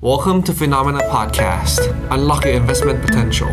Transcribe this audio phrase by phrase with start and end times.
[0.00, 1.80] Welcome to Phenomena Podcast.
[2.14, 3.50] Unlock your investment potential.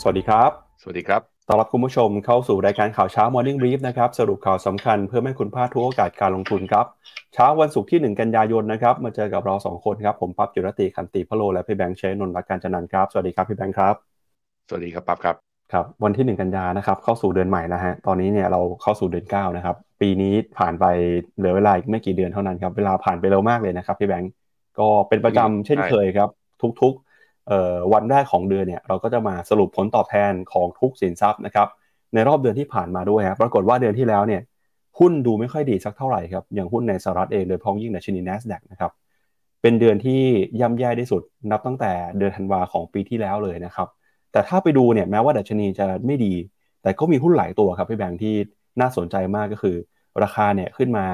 [0.00, 0.50] สวัสดีครับ
[0.82, 6.86] สวัสดีครับ ต้อนรับคุณผู้ชมเข้าสู่รายการข่าวเช้า Morning Brief นะครับ สรุปข่าวสำคัญเพื่อไม่ให้คุณพลาดทุกโอกาสการลงทุนครับ
[7.34, 13.94] เช้าวันศุกร์ที่ 1 กันยายนนะครับ มาเจอกับเรา 2 คนครับ ผมปั๊บจุรติคันติพะโล และพี่แบงค์เชนนนท์รักการจันนันท์ครับ สวัสดีครับพี่แบงค์ครับ
[14.68, 15.36] สวัสดีครับปั๊บครับ
[15.72, 20.84] ครับ วันที่ 1 กันยานะครับ เข้าสู่เดือนใหม่นะฮะ ตอนนี้เนี่ยเราเข้าสู่เดือน9นะครับ ปีนี้ผ่านไป
[21.36, 24.32] เหลือเวลาอีกไม่กี่เดือนเท่านั้นครับ เวลาผ่านไปเร็วมากเลยนะครับพี่แบงค์
[24.78, 26.30] ก็เป็นประจำเช่นเคยครับ
[26.80, 31.68] ทุกๆเอ่อวันแรกของเดือนเนี่ยเราก็จะมาสรุปผลตอบแทนของทุกสินทรัพย์นะครับ
[32.14, 34.42] ในรอบเดือนที่ผ่านมาด้วยครับปรากฏว่าเดือนที่แล้วเนี่ย
[34.98, 38.92] หุ้นดูไม่ค่อยดีสักเท่าไหร่ครับอย่างหุ้นในสหรัฐเองโดยเฉพ้องยิ่งในชนี NASDAQ นะครับ
[39.62, 40.20] เป็นเดือนที่
[40.60, 43.88] ย่ำแย่ที่สุดนับตั้งแต่เดือนธันวาของปีที่แล้วเลยนะครับ
[44.32, 46.34] แต่ถ้าไปดูเนี่ยแม้ว่าดัชนีจะไม่ดี
[46.82, 48.34] แต่ก็มีหุ้นหลายตัวครับพี่แบงค์ที่
[48.80, 49.76] น่าสนใจมากก็คือ
[50.22, 51.06] ราคาเนี่ยขึ้นมา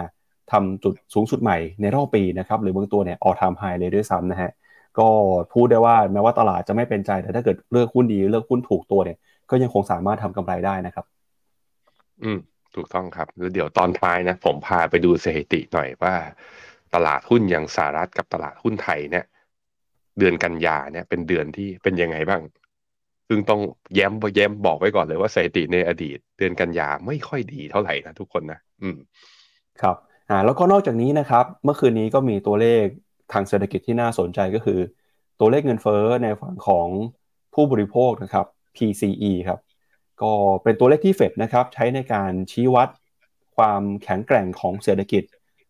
[0.52, 4.50] ทำจุดสูงสุดใหม่ในรอบปีนะครับหรือบางตัวเนี่ยออทามไฮเลยด้วยซ้ำนะฮะ
[4.98, 5.08] ก็
[5.52, 9.18] พูดได้ว่าแม้ว่าตลาดจะไม่เป็นใจแต่ถ้าเกิดเลือกหุ้นดีเลือกหุ้นถูกตัวเนี่ย
[9.50, 11.04] ก็ยังคงสามารถทำกำไรได้นะครับ
[12.22, 12.38] อืม
[12.74, 16.14] ถูกต้องครับแล้วเดี๋ยวตอนท้ายนะ ผมพาไปดูสถิติหน่อยว่า
[16.94, 19.24] ตลาดหุ้นอย่างสหรัฐกับตลาดหุ้นไทยเนี่ย
[20.18, 22.42] เดือนกันยาเนี่ย เป็นเดือนที่เป็นยังไงบ้าง
[23.28, 23.60] ซึ่งต้อง
[23.94, 28.98] แย้มแย้มบอกไว้ก่อนเลยว่าสถิติในอดีต เดือนกันยาไม่ค่อยดีเท่าไหร่นะทุกคนนะอืม
[29.82, 29.96] ครับ
[30.30, 32.84] อ่าแล้วก็นอกจากนี้นะครับ เมื่อคืนนี้ก็มีตัวเลข
[33.32, 34.80] ทางเศรษฐกิจที่น่าสนใจก็คือ
[35.40, 36.88] ตัวเลขเงินเฟ้อในฝั่งของ
[37.54, 39.60] ผู้บริโภคนะครับ PCE ครับ
[40.22, 42.88] ก็เป็นตัวเลขที่เฟดนะครับใช้ในการชี้วัด
[43.56, 45.22] ความแข็งแกร่งของเศรษฐกิจ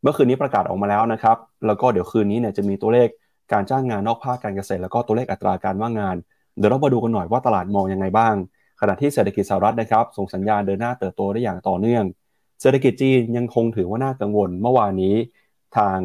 [0.02, 1.36] เมื่อคืนนี้ประกาศออกมาแล้วนะครับ
[1.66, 3.08] แล้วก็เดี๋ยวคืนนี้เนี่ยจะมีตัวเลข
[3.52, 6.16] การจ้างงานนอกภาคการเกษตร แล้วก็ตัวเลขอัตราการว่างงาน
[6.58, 8.34] เดี๋ยวเรามาดูกันหน่อยว่าตลาดมองยังไงบ้าง
[8.80, 12.04] ขณะที่เศรษฐกิจสหรัฐนะครับ ส่งสัญญาณเดินหน้าเติบโตได้อย่างต่อเนื่อง
[12.60, 15.14] เศรษฐกิจจีนยังคงถือว่าน่ากังวล เมื่อวานนี้
[15.76, 15.98] ทาง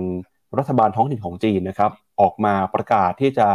[0.57, 3.47] รัฐบาลท้องถิ่นของจีนนะครับ ออกมาประกาศที่จะ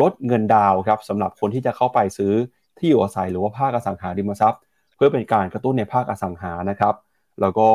[0.00, 2.32] ลดเงินดาวครับสำหรับคนที่จะเข้าไปซื้อ
[2.78, 4.60] ที่อยู่อาศัยหรือว่าภาคอสังหาริมทรัพย์
[4.96, 6.94] เพื่อเป็นการกระตุ้นในภาคอสังหานะครับ
[7.40, 7.68] แล้วก็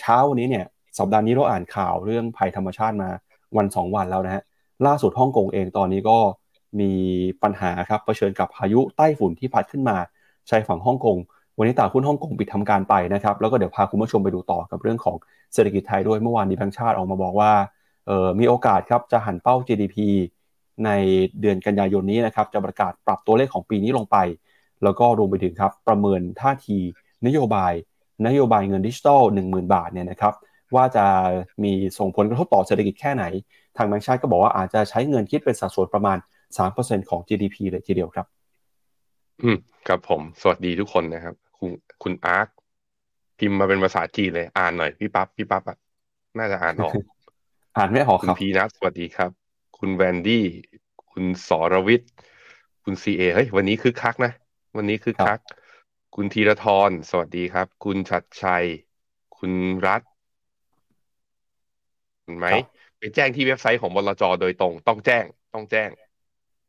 [0.00, 0.66] เช้าวันนี้เนี่ย
[0.98, 3.10] สัปดาห์นี้เราอ่านข่าวเรื่องภัยธรรมชาติมา
[3.56, 4.42] วัน 2 วันแล้วนะฮะ
[4.86, 6.18] ล่าสุดฮ่องกงเองตอนนี้ก็
[6.80, 6.92] มี
[7.42, 9.96] ปัญหาครับเผชิญกับพายุใต้ฝุ่นที่พัดขึ้นมา
[10.50, 11.16] ชายฝั่งฮ่องกง
[11.58, 15.16] วันนี้ตลาดหุ้นฮ่องกงปิดทำการไปนะครับ แล้วก็เดี๋ยวพาคุณผู้ชมไปดูต่อกับเรื่องของ
[15.54, 17.52] เศรษฐกิจไทยด้วย เมื่อวานนี้แบงก์ชาติออกมาบอกว่า
[18.06, 19.96] เออมีโอกาสครับจะหันเป้า GDP
[20.84, 20.90] ใน
[21.40, 24.16] เดือนกันยายนนี้นะครับ จะประกาศปรับตัวเลขของปีนี้ลงไป
[24.84, 26.78] แล้วก็รวมไปถึงครับประเมินท่าที
[27.26, 27.72] นโยบาย
[28.26, 30.34] นโยบายเงินดิจิทัล10,000 บาทเนี่ยนะครับ
[30.74, 31.06] ว่าจะ
[31.64, 33.24] มีส่งผลกระทบต่อเศรษฐกิจแค่ไหน
[33.76, 36.18] ทางแบงก์ชาติก็บอกว่าอาจจะใช้เงินคิดเป็นสัดส่วนประมาณ
[36.58, 38.26] 3%ของ GDP เลยทีเดียวครับ
[39.42, 39.56] อืม
[39.88, 42.48] ครับผม สวัสดีทุกคนนะครับ คุณคุณอาร์ค
[43.38, 45.76] พิมพ์มาเป็นภาษาจีนเลย อ่านหน่อยพี่ปั๊บพี่ปั๊บอะ
[46.38, 46.96] น่าจะอ่านออก
[47.76, 49.30] อ่านไม่ออกคุคณรับพีนัทสวัสดีครับ
[49.74, 50.44] คุณแวนดี้
[51.10, 52.10] คุณสรวิทย์
[52.84, 54.32] คุณซีเอเฮ้ย วันนี้คึกคักนะ
[54.76, 55.40] วันนี้คึกคัก
[56.14, 58.64] คุณธีรทรสวัสดีครับ คุณชัดชัย
[59.36, 59.52] คุณ
[59.86, 60.02] รัฐ
[62.24, 62.62] เห็นไหมครับ
[62.98, 65.90] ไปแจ้งที่เว็บไซต์ของบลจโดยตรง ต้องแจ้งต้องแจ้ง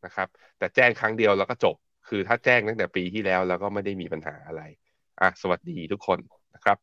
[0.04, 0.28] นะครับ
[0.58, 1.75] แต่แจ้งครั้งเดียวแล้วก็จบ
[2.06, 4.62] คือถ้าแจ้งตั้งแต่ปีที่แล้วแล้วก็ไม่ได้มีปัญหาอะไร
[5.23, 6.19] อะสวัสดีทุกคน
[6.56, 6.78] นะครับ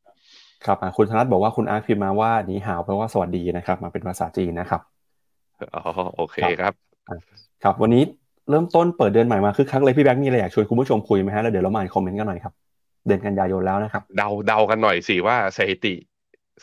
[0.65, 4.81] ครับอ่าคุณธนัทบอกว่าคุณอาร์ตพิมพ์มาว่าหนีหาวแปลว่าสวัสดีนะครับ มาเป็นภาษาจีนนะครับ
[5.75, 5.83] อ๋อ
[6.17, 6.75] โอเคครับ
[7.63, 8.03] ครับ วันนี้
[8.51, 12.55] เริ่มต้นเปิดเดือนใหม่มาคึกคักเลยพี่แบงค์มีอะไรอยากชวนคุณผู้ชมคุยไหมฮะแล้วเดี๋ยวเรามาอ่านคอมเมนต์กันหน่อยครับ
[13.07, 15.95] เดือนกันยายนแล้วนะครับ เดาเดากันหน่อยสิว่าสถิติ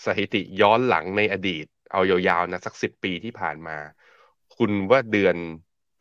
[0.06, 3.78] สถิติย้อนหลังในอดีต เอายาวๆนะสักสิบปีที่ผ่านมา
[4.58, 5.36] คุณว่าเดือน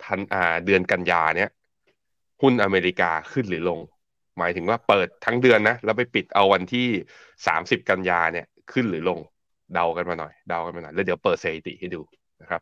[0.04, 1.50] ทันอ่าเดือนกันยาเนี้ย
[2.42, 3.80] หุ้นอเมริกาขึ้นหรือลง
[4.38, 6.86] หมายถึงว่าเปิดทั้งเดือนนะ แล้วไปปิดเอาวันที่
[7.46, 9.18] สามสิบกันยาเนี่ยขึ้นหรือลง
[9.74, 12.00] เดากันมาหน่อยเดากันมาหน่อย แล้วเดี๋ยวเปิดสถิติให้ดู
[12.42, 12.60] นะครับ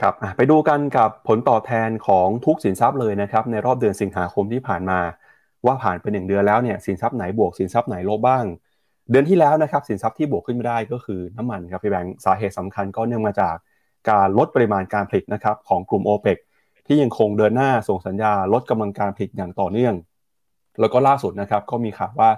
[0.00, 5.00] ครับไปดูกันกับผลตอบแทนของทุกสินทรัพย์เลยนะครับ ในรอบเดือนสิงหาคมที่ผ่านมา
[5.66, 8.44] ว่าผ่านไปหนึ่งเดือนแล้วเนี่ยสินทรัพย์ไหนบวกสินทรัพย์ไหนลบบ้าง
[9.10, 13.56] เดือนที่แล้วนะครับสินทรัพย์ที่บวกขึ้นไม่ได้ก็คือน้ำมันครับพี่แบงค์สาเหตุสำคัญก็เนื่องมาจาก
[14.10, 16.38] การลดปริมาณการผลิตนะครับของกลุ่ม o p e ปก
[16.86, 19.94] ที่ยังคงเดินหน้าส่งสัญญาลดกำลังการผลิตอย่างต่อเนื่อง
[20.80, 22.30] แล้วก็ล่าสุดนะครับก็มีข่าวว่า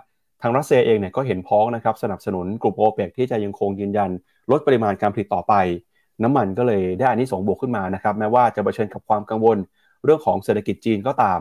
[0.42, 4.10] ทางรัสเซียเองเนี่ยก็เห็นพ้องนะครับสนับสนุนกลุ่ม o p e ปกที่จะยังคงยืนยัน
[4.50, 5.54] ลดปริมาณการผลิตต่อไป
[6.22, 9.58] น้ำมันก็เลยได้อานิสงส์บวกขึ้นมานะครับแม้ว่าจะเผชิญกับความกังวล
[10.04, 11.40] เรื่องของเศรษฐกิจจีนก็ตาม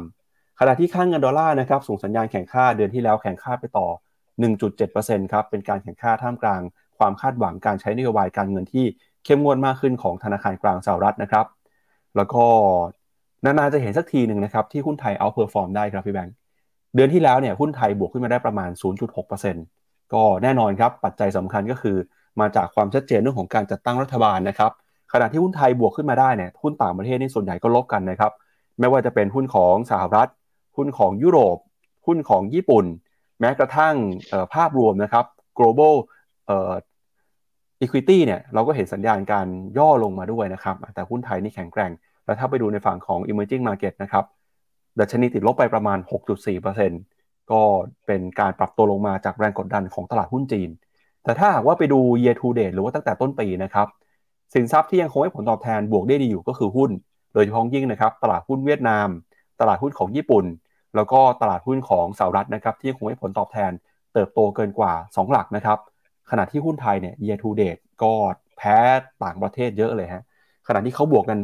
[0.59, 3.87] ขณะที่ค่างเงินดอลลาร์นะครับส่งสัญญาณแข่งค่าเดือนที่แล้วแข่งค่าไปต่อ
[4.39, 6.61] 1.7%ครับเป็นการแข่งค่าท่ามกลาง
[6.97, 8.85] ความคาดหวังการใช้นโยบายการเงินที่
[9.25, 11.45] เข้มงวดมากขึ้นของธนาคารกลางสหรัฐนะครับ
[12.15, 12.43] แล้วก็
[13.43, 16.35] นานๆจะเห็นสักทีหนึ่งนะครับที่หุ้นไทย outperform ได้ครับพี่แบงค์
[16.95, 18.69] เดือนที่แล้วเนี่ยหุ้นไทยบวกขึ้นมาได้ประมาณ
[19.21, 21.97] 0.6%ก็แน่นอนครับปัจจัยสำคัญก็คือ
[22.39, 24.71] มาจากความชัดเจนเรื่องของการจัดตั้งรัฐบาลนะครับ
[25.13, 28.31] ขณะที่หุ้นไทยบวกขึ้นมาได้เนี่ยหุ้นต่างประเทศนี่ส่วนใหญ่ก็ลบกันนะครับ
[28.79, 30.29] ไม่ว่าจะเป็นหุ้นของสหรัฐ
[30.77, 31.57] หุ้นของยุโรป
[32.07, 32.85] หุ้นของญี่ปุ่น
[33.39, 33.95] แม้กระทั่ง
[34.53, 35.25] ภาพรวมนะครับ
[35.57, 35.95] global
[36.47, 36.73] เอ่อ
[37.81, 39.47] equity เนี่ยเราก็เห็นสัญญาณการ
[39.77, 41.91] ย่อลงมาด้วยนะครับ แต่หุ้นไทยนี่แข็งแกร่ง
[42.25, 44.25] แล้วถ้าไปดูในฝั่งของ emerging market นะครับ
[44.99, 45.99] ดัชนีติดลบไปประมาณ
[46.75, 47.61] 6.4%ก็
[48.05, 50.69] เป็นการปรับตัวลงมาจากแรงกดดันของตลาดหุ้นจีน
[51.23, 53.87] แต่ถ้าหากว่าไปดู year to date หรือว่าตั้งแต่ต้นปีนะครับ
[54.53, 56.91] สินทรัพย์ที่ยังคงให้ผลตอบแทนบวกได้ดีอยู่ก็คือหุ้น
[57.33, 59.07] โดยเฉพาะยิ่งนะครับตลาดหุ้นเวียดนาม
[59.61, 60.45] ตลาดหุ้นของญี่ปุ่น
[60.95, 63.71] แล้วก็ตลาดหุ้นของสหรัฐนะครับที่ยังคงให้ผลตอบแทน
[64.13, 65.79] เติบโตเกินกว่า 2 หลักนะครับ
[66.31, 68.13] ขณะที่หุ้นไทยเนี่ย year to date ก็
[68.57, 68.77] แพ้
[69.23, 70.23] ต่างประเทศเยอะเลยฮะ
[70.67, 71.37] ขณะที่เขาบวกกัน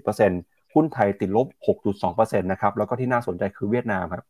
[0.00, 1.46] 10-20% หุ้นไทยติดลบ
[1.96, 4.26] 6.2%นะครับแล้วก็ที่น่าสนใจคือเวียดนามครับ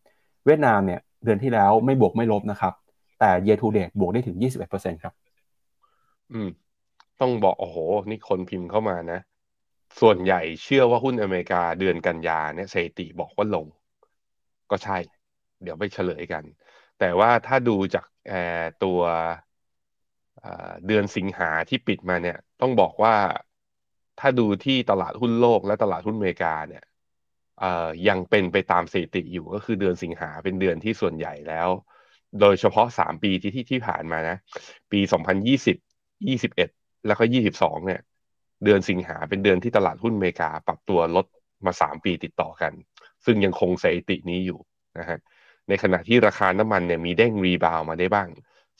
[0.46, 2.72] เวียดนามเนี่ยเดือนที่แล้วไม่บวกไม่ลบนะครับ
[3.20, 4.36] แต่ year to date บวกได้ถึง
[4.70, 5.14] 21%ครับ
[6.32, 6.48] อืม
[7.20, 7.76] ต้องบอก โอ้โห
[8.08, 9.20] นี่คนพิมพ์เข้ามานะ
[10.00, 13.66] ส่วนใหญ่เชื่อว่าหุ้นอเมริกาเดือนกันยาเนี่ยสถิติบอกว่าลง
[14.70, 14.98] ก็ใช่
[15.62, 16.42] เดี๋ยวไปเฉลยกัน
[17.00, 18.06] แต่ว่าถ้าดูจาก
[18.84, 19.00] ตัว
[20.86, 23.14] เดือนสิงหาที่ปิดมาเนี่ย ต้องบอกว่า
[24.20, 26.84] ถ้าดูที่ตลาดหุ้นโลกและตลาดหุ้นอเมริกาเนี่ย
[28.08, 31.68] ยังเป็นไปตามสถิติอยู่ก็คือเดือนสิงหาเป็นเดือนที่ส่วนใหญ่แล้ว
[32.40, 34.36] โดยเฉพาะสามปีที่ที่ที่ผ่านมานะ
[34.92, 35.76] ปีสองพันยี่สิบ
[36.28, 36.68] ยี่สิบเอ็ด
[37.06, 38.00] แล้วก็ยี่สิบสองเนี่ย
[38.64, 41.26] เดือนสิงหาเป็นเดือนที่ตลาดหุ้นอเมริกา ปรับตัวลด
[41.66, 42.72] มาสามปีติดต่อกัน
[43.24, 44.58] ซึ่งยังคงสถิตินี้อยู่
[44.98, 45.18] นะฮะ
[45.68, 48.28] ในขณะที่ราคาน้ำมันเนี่ยมีเด้งรีบาวมาได้บ้าง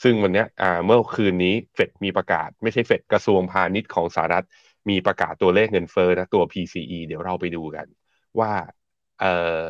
[0.03, 0.45] ซึ่งวันนี้
[0.85, 4.47] เมื่อคืนนี้เฟดมีประกาศ ไม่ใช่เฟดกระทรวงพาณิชย์ของสหรัฐ
[4.91, 7.87] มีประกาศตัวเลขเงินเฟ้อนะตัว PCE เดี๋ยวเราไปดูกัน
[8.41, 8.53] ว่า
[9.21, 9.61] เอ่อ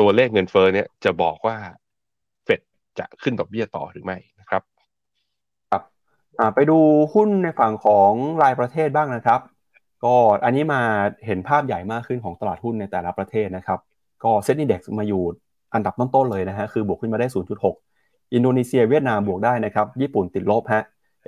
[0.00, 1.56] ตัวเลขเงินเฟ้อเนี่ยจะบอกว่า
[2.44, 2.60] เฟด
[2.98, 4.62] จะขึ้นดอกเบี้ยต่อหรือไม่นะครับ
[6.54, 6.78] ไปดู
[7.14, 8.12] หุ้นในฝั่งของ
[8.42, 9.40] รายประเทศบ้างนะครับ
[10.04, 10.14] ก็
[10.44, 10.82] อันนี้มา
[11.26, 13.78] เห็นภาพใหญ่มากขึ้นของตลาดหุ้นในแต่ละประเทศนะครับ
[14.24, 15.22] ก็เซ็นดีเด็กมาอยู่
[15.74, 17.26] อันดับต้นๆเลยนะฮะคือบวกขึ้นมาได้
[17.80, 20.82] 0.6 อินโดนีเซียเวียดนามบวกได้นะครับ ญี่ปุ่นติดลบฮะ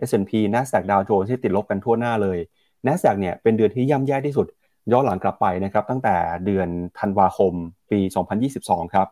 [0.08, 2.38] S&P NASDAQ ดาวโจนส์ที่ติดลบกันทั่วหน้าเลย
[2.86, 4.46] NASDAQ เนี่ยเป็นเดือนที่ย่ำแย่ที่สุด
[4.92, 6.16] ย้อนหลังกลับไปนะครับตั้งแต่
[6.46, 7.52] เดือนธันวาคม
[7.90, 8.00] ปี
[8.46, 9.08] 2022 ครับ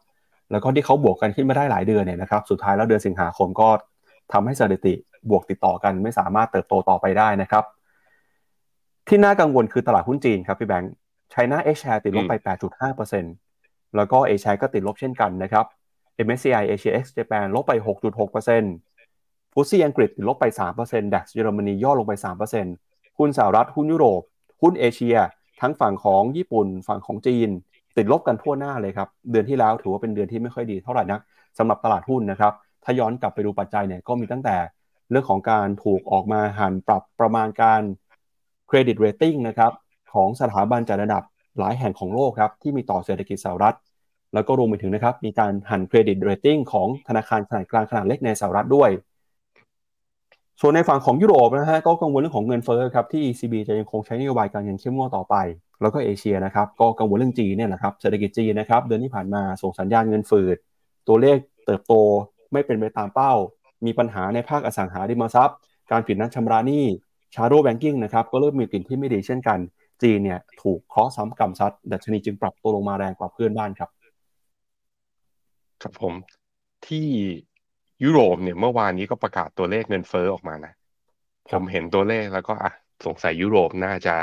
[0.51, 3.69] แล้วก็ที่เขาบวกกันขึ้นมาได้หลายเดือนเนี่ยนะครับสุดท้ายแล้วเดือนสิงหาคมก็
[4.33, 4.95] ทำให้สถิติ
[5.31, 7.65] บวกติดต่อกันไม่สามารถเติบโตต่อไปได้นะครับ
[9.09, 10.93] ที่น่ากังวลคือตลาดหุ้นจีนครับพี่แบงค์
[11.31, 12.35] ไชน่าเอชแชร์ติดลบไป
[13.15, 15.67] 8.5%แล้วก็เอชก็ติดลบเช่นกันนะครับ
[16.27, 17.73] MSCI Asia X Japan ลบไป
[18.47, 20.45] 6.6%ฟุตซี่อังกฤษติดลบไป
[20.79, 22.13] 3% DAX เยอรมนีย่อลงไป
[22.57, 22.92] 3%
[23.23, 24.23] หุ้นสหรัฐหุ้นยุโรป
[24.63, 25.17] หุ้นเอเชีย
[25.61, 27.49] ทั้งฝั่งของญี่ปุ่นฝั่งของจีน
[27.97, 31.21] ติดลบกันทั่วหน้าเลยครับ เดือนที่แล้วถือว่าเป็นเดือนที่ไม่ค่อยดีเท่าไหร่นัก
[31.59, 32.53] สำหรับตลาดหุ้นนะครับ
[32.85, 34.57] ถ้าย้อนกลับไปดูปัจจัยเนี่ยก็มีตั้งแต่
[35.11, 37.83] เรื่องของการถูกออกมาหั่นปรับประมาณการ
[38.69, 39.73] เครดิตเรตติ้งนะครับ
[40.15, 41.23] ของสถาบันจัดระดับ
[41.59, 43.77] หลายแห่งของโลกครับที่มีต่อเศรษฐกิจสหรัฐ
[44.35, 48.91] แล้วก็รวมไปถึงนะครับมีการหั่นเครดิตเรตติ้งของธนาคารขนาดกลางขนาดเล็กในสหรัฐด้วย
[50.65, 55.35] ส่วนในฝั่งของยุโรปนะฮะก็กังวลเรื่องของเงินเฟ้อครับที่ ECB จะยังคงใช้นโยบายการเงินเข้มงวดต่อไป
[55.83, 60.57] แล้วก็เอเชียนะครับก็กังวลเรื่องจีนเนี่ยแหละครับเศรษฐกิจจีนนะครับเดือนที่ผ่านมาส่งสัญญาณเงินฝืด
[61.09, 61.37] ตัวเลข
[61.67, 61.93] เติบโต
[62.53, 63.33] ไม่เป็นไปตามเป้า
[63.87, 65.57] มีปัญหาในภาคอสังหาริมทรัพย์
[65.91, 66.85] การผิดนัดชำระหนี้
[67.35, 69.59] ชาร์โดแบงกิ้งนะครับก็เริ่มมีกลิ่นที่ไม่ดีเช่นกัน
[70.03, 73.91] จีนเนี่ยถูกเคาะซ้ำกำซัดดัชนีจึงปรับตัวลงมาแรงกว่าเพื่อนบ้านครับ
[75.83, 76.15] ครับผม
[76.87, 77.09] ที่
[78.05, 80.73] ยุโรปเนี่ยเมื่อวานนี้ก็ประกาศตัวเลขเงินเฟ้อออกมานะ
[81.51, 82.73] ผมเห็นตัวเลขแล้วก็อะ
[83.07, 84.17] สงสัยยุโรปน่าจะ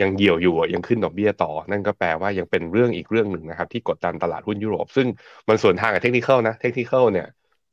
[0.00, 5.06] ยังเหี่ยวอยู่ยังขึ้นดอกเบี้ยต่อ นั่นก็แปลว่ายังเป็นเรื่องอีกเรื่องหนึ่งนะครับ ที่กดดันตลาดหุ้นยุโรป ซึ่ง
[5.48, 7.28] มันสวนทางกับเทคนิคนะเทคนิคเนี่ย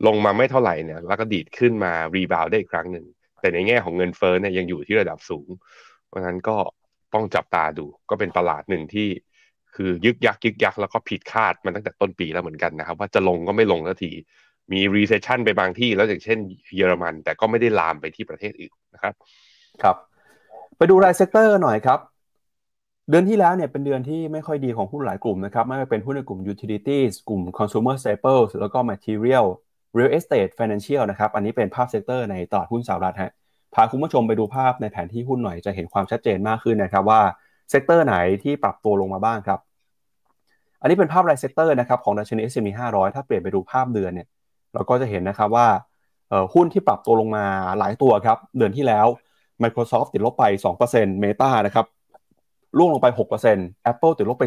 [0.08, 3.06] ลงมาไม่เท่าไหร่เนี่ยแล้วก็ดีดขึ้นมา rebound ได้อีกครั้งหนึ่ง
[3.42, 5.50] แต่ในแง่ของเงินเฟ้อเนี่ยยังอยู่ที่ระดับสูง
[6.08, 6.58] เพราะฉะนั้นก็
[7.14, 9.08] ต้องจับตาดูก็เป็นตลาดหนึ่งที่
[9.76, 14.12] คือยึกยักยึกยักแล้วก็ผิดคาดมันตั้งแต่ต้นปีแล้วเหมือนกันนะครับ ว่าจะลงก็ไม่ลงสักที
[14.72, 16.40] มี recession ไปบางที่แล้วอย่างเช่น
[16.76, 19.14] เยอรมัน แต่ก็ไม่ได้ลามไปที่ประเทศอื่นนะครับ
[19.84, 19.96] ครับ
[20.78, 22.00] ไปดูราย sector หน่อยครับ
[23.10, 29.46] เดือนที่แล้วเนี่ยเป็นเดือนที่ไม่ค่อยดีของหุ้นหลายกลุ่มนะครับ ไม่ว่าเป็นหุ้นในกลุ่ม utilities กลุ่ม consumer staples แล้วก็ material
[29.98, 33.32] real estate financial นะครับ อันนี้เป็นภาพ sector ในตลาดหุ้นสหรัฐฮะ
[33.74, 37.22] พาคุณผู้ชมไปดูภาพในแผนที่หุ้นหน่อยจะเห็นความชัดเจนมากขึ้นนะครับว่า
[37.70, 39.60] sector ไหนที่ปรับตัวลงมาบ้างครับ
[40.82, 44.28] อันนี้เป็นภาพราย sector นะครับของดัชนี S&P 500 ถ้าเปลี่ยนไปดูภาพเดือนเนี่ย
[44.74, 45.68] เราก็จะเห็นนะครับว่า
[46.54, 47.46] หุ้นที่ปรับตัวลงมา
[47.80, 49.08] หลายตัวครับ เดือนที่แล้ว
[49.64, 50.44] Microsoft ติดลบไป
[50.84, 51.86] 2% Meta นะครับ
[52.78, 53.08] ร่วงลงไป
[53.50, 54.46] 6% Apple ติดลบไป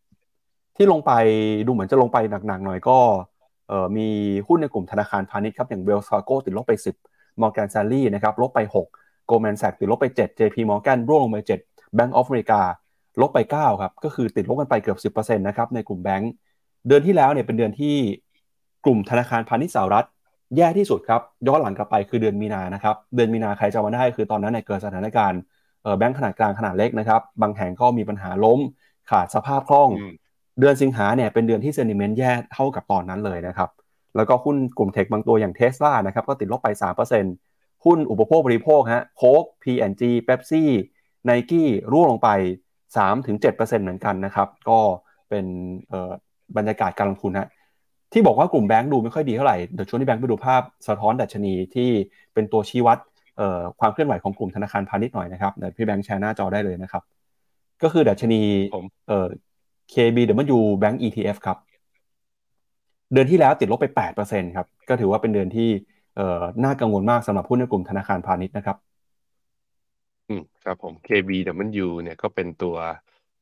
[0.00, 1.12] 4%ที่ลงไป
[1.66, 2.98] ดูเหมือนจะลงไปหนักๆหน่อยก็
[3.96, 4.08] มี
[4.48, 6.72] หุ้นในกลุ่มธนาคารพาณิชย์ครับ อย่าง Wells Fargo ติดลบไป
[7.08, 8.60] 10 Morgan Stanley นะครับลบไป
[9.30, 12.60] Goldman Sachs ติดลบไป 7 JP Morgan ร่วงลงไป 7 Bank of America
[13.20, 16.32] ลบไป 9 ครับ ก็คือติดลบกันไปเกือบ 10%นะครับในกลุ่มแบงก์
[16.88, 17.96] เดือนที่แล้วเนี่ยเป็นเดือนที่
[18.84, 20.06] กลุ่มธนาคารพาณิชย์สหรัฐ
[20.56, 25.40] แย่ที่สุดครับ ย้อนหลังกลับไปคือเดือนมีนานะครับ เดือนมีนาใครจำมาได้คือตอนนั้นเนี่ยเกิดสถานการณ์
[25.98, 28.60] แบงก์ขนาดกลางขนาดเล็กนะครับ บางแห่งก็มีปัญหาล้ม
[29.10, 29.90] ขาดสภาพคล่อง
[30.60, 33.70] เดือนสิงหาเนี่ยเป็นเดือนที่ sentiment แย่เท่ากับตอนนั้นเลยนะครับ
[34.16, 36.68] แล้วก็หุ้นกลุ่ม tech บางตัวอย่างเทสลานะครับก็ติดลบไป
[37.26, 40.70] 3%หุ้นอุปโภคบริโภคฮะโค้ก P&G เป๊ปซี่
[41.24, 42.28] ไนกี้ร่วงลงไป
[42.96, 44.78] 3-7%เหมือนกันนะครับ ก็
[45.28, 45.44] เป็น
[46.56, 47.48] บรรยากาศการลงทุนนะ
[48.14, 51.90] ที่บอกว่ากลุ่มแบงก์ดูไม่ค่อยดีเท่าไหร่ เดี๋ยวชวนที่แบงก์ไปดูภาพสะท้อนดัชนีที่
[52.34, 52.98] เป็นตัวชี้วัด
[53.80, 57.02] ความเคลื่อนไหวของกลุ่มธนาคารพาณิชย์หน่อยนะครับเดี๋ยวพี่แบงค์แชร์หน้าจอได้เลยนะครับ
[57.82, 58.40] ก็คือดัชนี
[59.08, 59.26] เอ่อ
[59.92, 61.56] KBW Bank ETF ครับ
[63.12, 65.68] เดือนที่แล้วติดลบไป 8%ครับ ก็ถือว่าเป็นเดือนที่
[66.16, 68.76] เอ่อน่ากังวลมากสำหรับหุ้นในกลุ่มธนาคารพาณิชย์นะครับ
[70.28, 72.76] อืมครับผม KBW เนี่ยก็เป็นตัว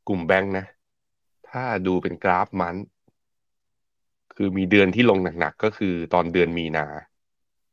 [0.09, 0.67] กลุ่มแบงค์นะ
[1.51, 2.77] ถ้าดูเป็นกราฟมัน
[4.37, 6.87] คือมีเดือนที่ลงหนักๆก็คือตอนเดือนมีนา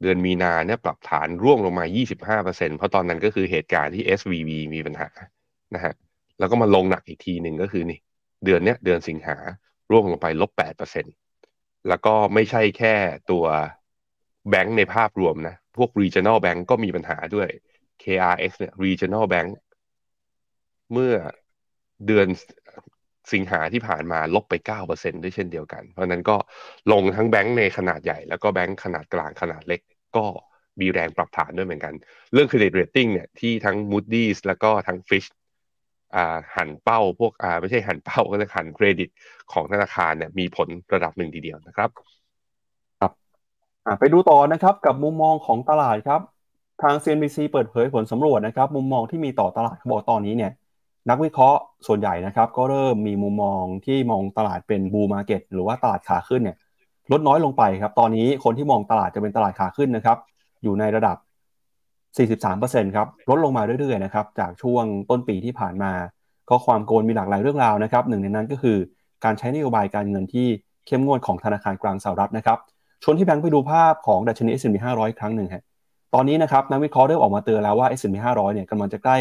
[0.02, 1.86] เดือนมีนาเนี่ยปรับฐานร่วงลงมา
[2.38, 5.10] 25%เพราะตอนนั้นก็คือเหตุการณ์ที่ SVB มีปัญหา
[5.76, 5.94] นะฮะ
[6.40, 8.00] แล้วก็มาลงหนักอีกทีหนึ่งก็คือนี่
[8.46, 9.38] เดือนเนี้ยเดือนสิงหา
[9.92, 11.06] ร่วงลงไปลบแปดเปอร์เซ็น
[11.88, 12.96] แล้วก็ไม่ใช่แค่
[13.32, 13.46] ตัว
[14.50, 17.48] แบงก์ในภาพรวมนะ พวก regional bank ก็มีปัญหาด้วย
[18.04, 19.50] KRX เนี่ย regional bank
[20.94, 21.14] เมื่อ
[22.08, 22.28] เดือน
[23.34, 26.36] สิงหาที่ผ่านมาลบไปเก้าเปอร์เซ็นด้วยเช่นเดียวกัน เพราะนั้นก็
[26.92, 29.82] ลงทั้งแบงก์ในขนาดใหญ่ แล้วก็แบงก์ขนาดกลางขนาดเล็ก
[30.18, 30.26] ก็
[30.80, 31.94] มีแรงปรับฐานด้วยเหมือนกัน
[32.34, 35.30] เรื่อง credit rating เนี่ยที่ทั้ง Moody's แล้วก็ทั้ง Fitch
[36.16, 39.10] อ่าหันเป้าพวกอ่าไม่ใช่หันเป้าก็จะหันเครดิต
[39.52, 41.90] ของธนาคารเนี่ยมีผลระดับหนึ่งทีเดียวนะครับ
[43.00, 43.12] ครับ
[43.86, 46.22] อ่าไปดูต่อนะครับกับมุมมองของตลาดครับ
[46.82, 50.52] ทาง CNBC เปิดเผยผลสำรวจนะครับ มุมมองที่มีต่อตลาดบอกตอนนี้เนี่ย
[51.10, 56.58] นักวิเคราะห์ส่วนใหญ่นะครับ ก็เริ่มมีมุมมองที่มองตลาดเป็นบูมาเก็ตหรือว่าตลาดขาขึ้นเนี่ย
[57.12, 60.18] ลดน้อยลงไปครับ ตอนนี้คนที่มองตลาดจะเป็นตลาดขาขึ้นนะครับ
[60.64, 61.18] อยู่ในระดับ
[62.16, 65.92] 43%ครับ ลดลงมาเรื่อยๆนะครับ จากช่วงต้นปีที่ผ่านมา
[66.50, 68.78] ก็ความโกลมีหลากหลายเรื่องราวนะครับ หนึ่งในนั้นก็คือ
[69.24, 70.48] การใช้นโยบายการเงินที่
[70.88, 72.58] เข้มงวดของธนาคารกลางสหรัฐนะครับ
[73.04, 75.64] ชวนที่แบงค์ไปดูภาพของดัชนี S&P 500 ครั้งหนึ่งฮะ
[76.14, 79.18] ตอนนี้นะครับนักวิเคราะห์เริ่มออกมาเตือนแล้วว่า S&P 500 เนี่ยกำลังจะใกล้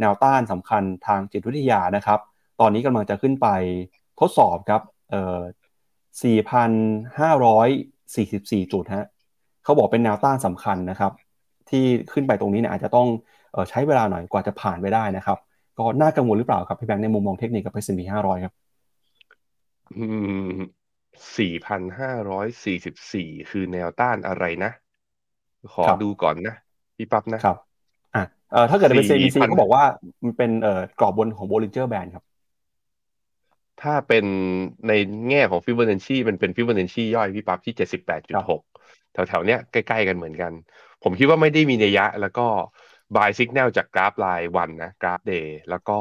[0.00, 2.20] แนวต้านสำคัญทางจิตวิทยานะครับ
[2.60, 3.48] ตอนนี้กำลังจะขึ้นไป
[4.20, 5.40] ทดสอบครับเอ่อ
[6.22, 9.06] 4,544 จุดฮะ
[9.64, 11.12] เขาบอกเป็นแนวต้านสำคัญนะครับ
[11.70, 13.08] ที่ขึ้นไปตรงนี้เนี่ยอาจจะต้อง
[13.70, 15.38] ใช้เวลาหน่อยกว่าจะผ่านไปได้นะครับ
[15.78, 18.54] ก็น่ากังวลหรือเปล่าครับพี่แบงค์ในมุมมองเทคนิคกับ S&P 500ครับ
[19.96, 20.04] อื
[20.48, 20.50] ม
[21.38, 24.70] สี่พันห้าร้อยสี่สิบสี่คือแนวต้านอะไรนะ
[25.72, 26.54] ขอดูก่อนนะ
[26.96, 27.65] พี่ปั๊บนะครับอ่า
[28.52, 29.84] เอ่อถ้าเกิดเป็น CBC เขาบอกว่า
[30.24, 32.24] มันเป็นเอ่อกรอบบนของ Bollinger Band ครับ
[33.82, 34.24] ถ้าเป็น
[34.88, 34.92] ใน
[35.28, 38.62] แง่ของฟิบเบอร์เนชีมันเป็นฟิบเบอร์เนชีย่อยพี่ปั๊บที่เจ็ดสิบแปดจุดหก
[39.12, 40.52] แถวๆเนี้ยใกล้ๆกันเหมือนกัน
[41.02, 42.46] ผมคิดว่าไม่ได้มีนัยยะ แล้วก็
[43.16, 45.98] by สัญญาณจากกราฟรายวันนะกราฟ day แล้วก็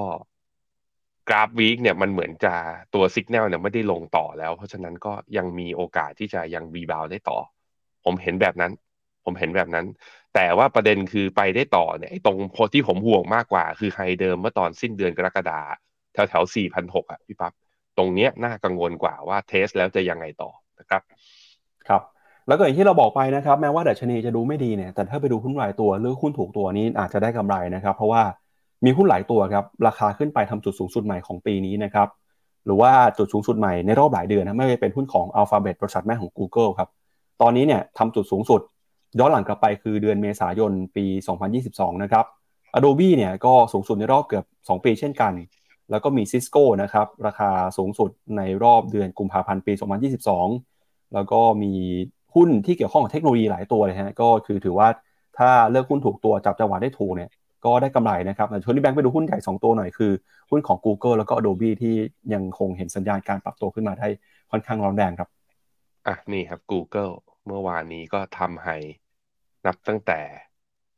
[1.30, 2.54] กราฟ week เนี่ยมันเหมือนจะ
[2.94, 7.38] ตัวสัญญาณเนี่ยไม่ได้ลงต่อแล้ว เพราะฉะนั้นก็ยังมีโอกาสที่จะยัง rebound ได้ต่อ
[8.06, 8.72] ผมเห็นแบบนั้น
[9.25, 9.86] ผมเห็นแบบนั้น
[10.36, 15.60] แต่ว่าประเด็นคือไปได้ต่อเนี่ยตรงพอที่ผมห่วงมากกว่า คือ high เดิมเมื่อตอนสิ้นเดือนกรกฎา
[16.13, 17.54] แถวแถวสี่พันหกอะพี่ปั๊บ
[17.98, 21.01] ตรงเนี้ยน่ากังวลกว่าว่า test แล้วจะยังไงต่อนะครับ
[21.88, 22.01] ครับ
[22.48, 28.24] แล้วก็อย่างที่เราบอกไปนะครับ แม้ว่าดัชนีจะดูไม่ดีเนี่ย แต่ถ้าไปดูหุ้นรายตัวหรือหุ้นถูกตัวนี้อาจจะได้กำไรนะครับ เพราะว่า
[28.86, 32.08] มีหุ้นหลายตัวครับราคาขึ้นไปทำจุดสูงสุดใหม่ของปีนี้นะครับ
[32.65, 36.89] หรือว่าจุดสูงสุดใหม่ในรอบหลายเดือนนะไม่ว่าเป็นหุ้นของ Alphabet บริษัทแม่ของ Google ครับ
[37.42, 38.62] ตอนนี้เนี่ยทำจุดสูงสุด
[39.20, 41.06] ย้อนหลังกลับไปคือเดือนเมษายนปี
[41.54, 42.26] 2022 นะครับ
[42.78, 45.34] Adobe เนี่ยก็สูงสุดในรอบเกือบ 2 ปีเช่นกัน
[45.92, 49.74] แล้วก็มี Cisco นะครับ ราคาสูงสุดในรอบเดือนกุมภาพันธ์ปี
[50.44, 51.74] 2022 แล้วก็มี
[52.36, 54.88] หุ้นที่เกี่ยวข้องกับเทคโนโลยีหลายตัวเลยฮะก็คือถือว่า
[55.38, 57.30] ถ้าเลือกหุ้นถูกตัวจับจังหวะได้ถูกเนี่ย
[57.66, 60.12] ก็ได้กำไรนะครับแต่ชวนที่แบงค์ไปดูหุ้นใหญ่ 2 ตัวหน่อยคือ
[60.52, 61.96] หุ้นของ Google แล้วก็ Adobe ที่
[62.34, 64.08] ยังคงเห็นสัญญาณการปรับตัวขึ้นมาได้
[64.52, 65.30] ค่อนข้างร้อนแรงครับ
[66.08, 67.14] อะนี่ครับ Google
[67.48, 68.68] เมื่อวานนี้ก็ทำให
[69.66, 70.22] นับตั้งแต่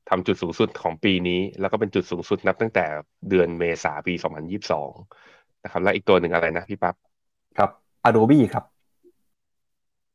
[0.10, 2.86] ทำจุดสูงสุดของปีนี้ แล้วก็เป็นจุดสูงสุดนับตั้งแต่
[3.30, 4.14] เดือนเมษาปี
[4.90, 6.96] 2022 นะครับ แล้วอีกตัวหนึ่งอะไรนะพี่ปับ๊บ
[7.58, 7.70] ครับ
[8.08, 8.66] Adobe ครับ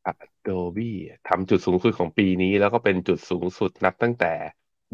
[0.09, 0.91] Adobe
[1.29, 4.33] ทำจุดสูงสุดของปีนี้ แล้วก็เป็นจุดสูงสุดนับตั้งแต่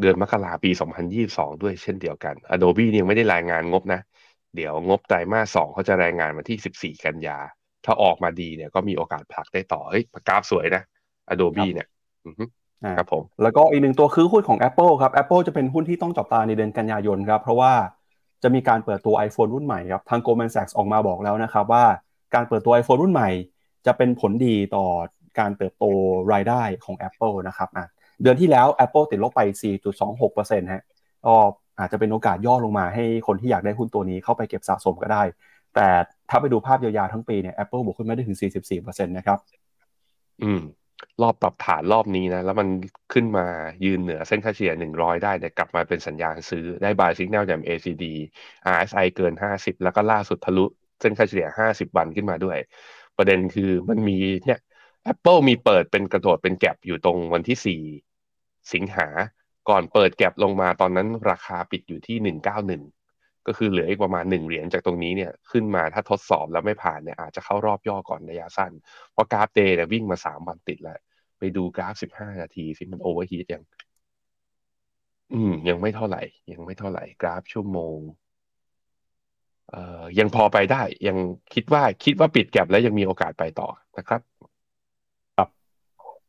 [0.01, 0.71] เดือนมกราปี
[1.15, 4.01] 2022 ด้วยเช่นเดียวกัน Adobe ยังไม่ได้รายงานงบนะ
[4.55, 7.37] เดี๋ยวงบไตรมาสสองเขาจะรายงานมาที่ 14 กันยา
[7.85, 10.83] ถ้าออกมาดีเนี่ยก็มีโอกาสผลักได้ต่อ เฮ้ยกราฟสวยนะ
[11.33, 11.87] Adobe เนี่ย
[12.97, 17.71] ครับผมแล้วก็อีกหนึ่งตัวคือหุ้นของ Apple ครับ Apple จะเป็นหุ้นที่ต้องจับตาในเดือนกันยายนครับ เพราะว่า
[18.43, 21.85] จะมีการเปิดตัว iPhone รุ่นใหม่ครับ ทาง Goldman Sachs ออกมาบอกแล้วนะครับว่า
[22.35, 23.29] การเปิดตัว iPhone รุ่นใหม่
[23.85, 24.85] จะเป็นผลดีต่อ
[25.39, 25.85] การเติบโต
[26.33, 27.85] รายได้ของ Apple นะครับอะ
[28.21, 29.41] เดือนที่แล้ว Apple ติดลบไป
[30.07, 30.83] 4.26%ฮะ
[31.25, 31.35] ก็
[31.79, 35.23] อาจจะเป็นโอกาสย่อลงมาให้คนที่อยากได้หุ้นตัวนี้เข้าไปเก็บสะสมก็ได้
[35.75, 35.87] แต่
[36.29, 38.37] ถ้าไปดูภาพยาวๆทั้งปีเนี่ย Apple บวกขึ้นมาได้ถึง
[38.77, 39.39] 44%นะครับ
[40.43, 40.61] อืม
[41.21, 42.67] รอบปรับฐานรอบนี้นะ แล้วมัน
[43.13, 43.45] ขึ้นมา
[43.85, 48.05] ยืนเหนือเส้นค่าเฉลี่ย 100 ได้เนี่ยกลับมาเป็นสัญญาณซื้อได้บายสิกแนลจาก ACD
[48.73, 50.65] RSI เกิน 50 แล้วก็ล่าสุดทะลุ
[51.01, 52.57] เส้นค่าเฉลี่ย 50 วันขึ้นมาด้วย
[53.17, 54.59] ประเด็นคือมันมีเนี่ย
[55.11, 59.07] Apple มีเปิดเป็นกระโดดเป็นแก็บอยู่ตรงวันที่ 4 สิงหา
[59.69, 62.98] ก่อนเปิดแก็บลงมาตอนนั้นราคาปิดอยู่ที่ 191
[63.49, 68.71] ก็คือเหลืออีกประมาณ 1 เหรียญจากตรงนี้เนี่ยขึ้นมาถ้าทดสอบแล้วไม่ผ่านเนี่ยอาจจะเข้ารอบย่อก่อนระยะสั้น
[69.13, 70.99] เพราะกราฟ day เนี่ยวิ่งมา 3 วันติดแล้ว
[71.39, 73.63] ไปดูกราฟ 15 นาทีสิมัน overheat ยัง
[75.33, 77.97] อืม ยังไม่เท่าไหร่ ยังไม่เท่าไหร่กราฟชั่วโมง
[79.69, 81.17] เอ่อยังพอไปได้ ยัง
[81.53, 84.21] คิดว่าคิดว่าปิด gap แล้วยังมีโอกาสไปต่อนะครับ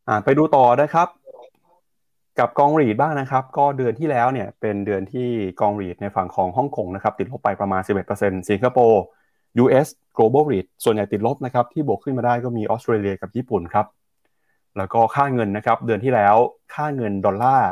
[0.09, 1.09] อ่าไปดูต่อนะครับ
[2.39, 5.29] กับกอง REIT บ้างนะครับ ก็เดือนที่แล้วเนี่ยเป็นเดือนที่
[5.61, 7.83] กอง REIT ในฝั่งของฮ่องกงนะครับติดลบไปประมาณ
[8.17, 9.03] 11%สิงคโปร์
[9.63, 13.87] US global REIT ส่วนใหญ่ติดลบนะครับที่บวกขึ้นมาได้ก็มีออสเตรเลียกับญี่ปุ่นครับ
[14.77, 16.37] แล้วก็ค่าเงินนะครับเดือนที่แล้ว
[16.75, 17.71] ค่าเงินดอลลาร์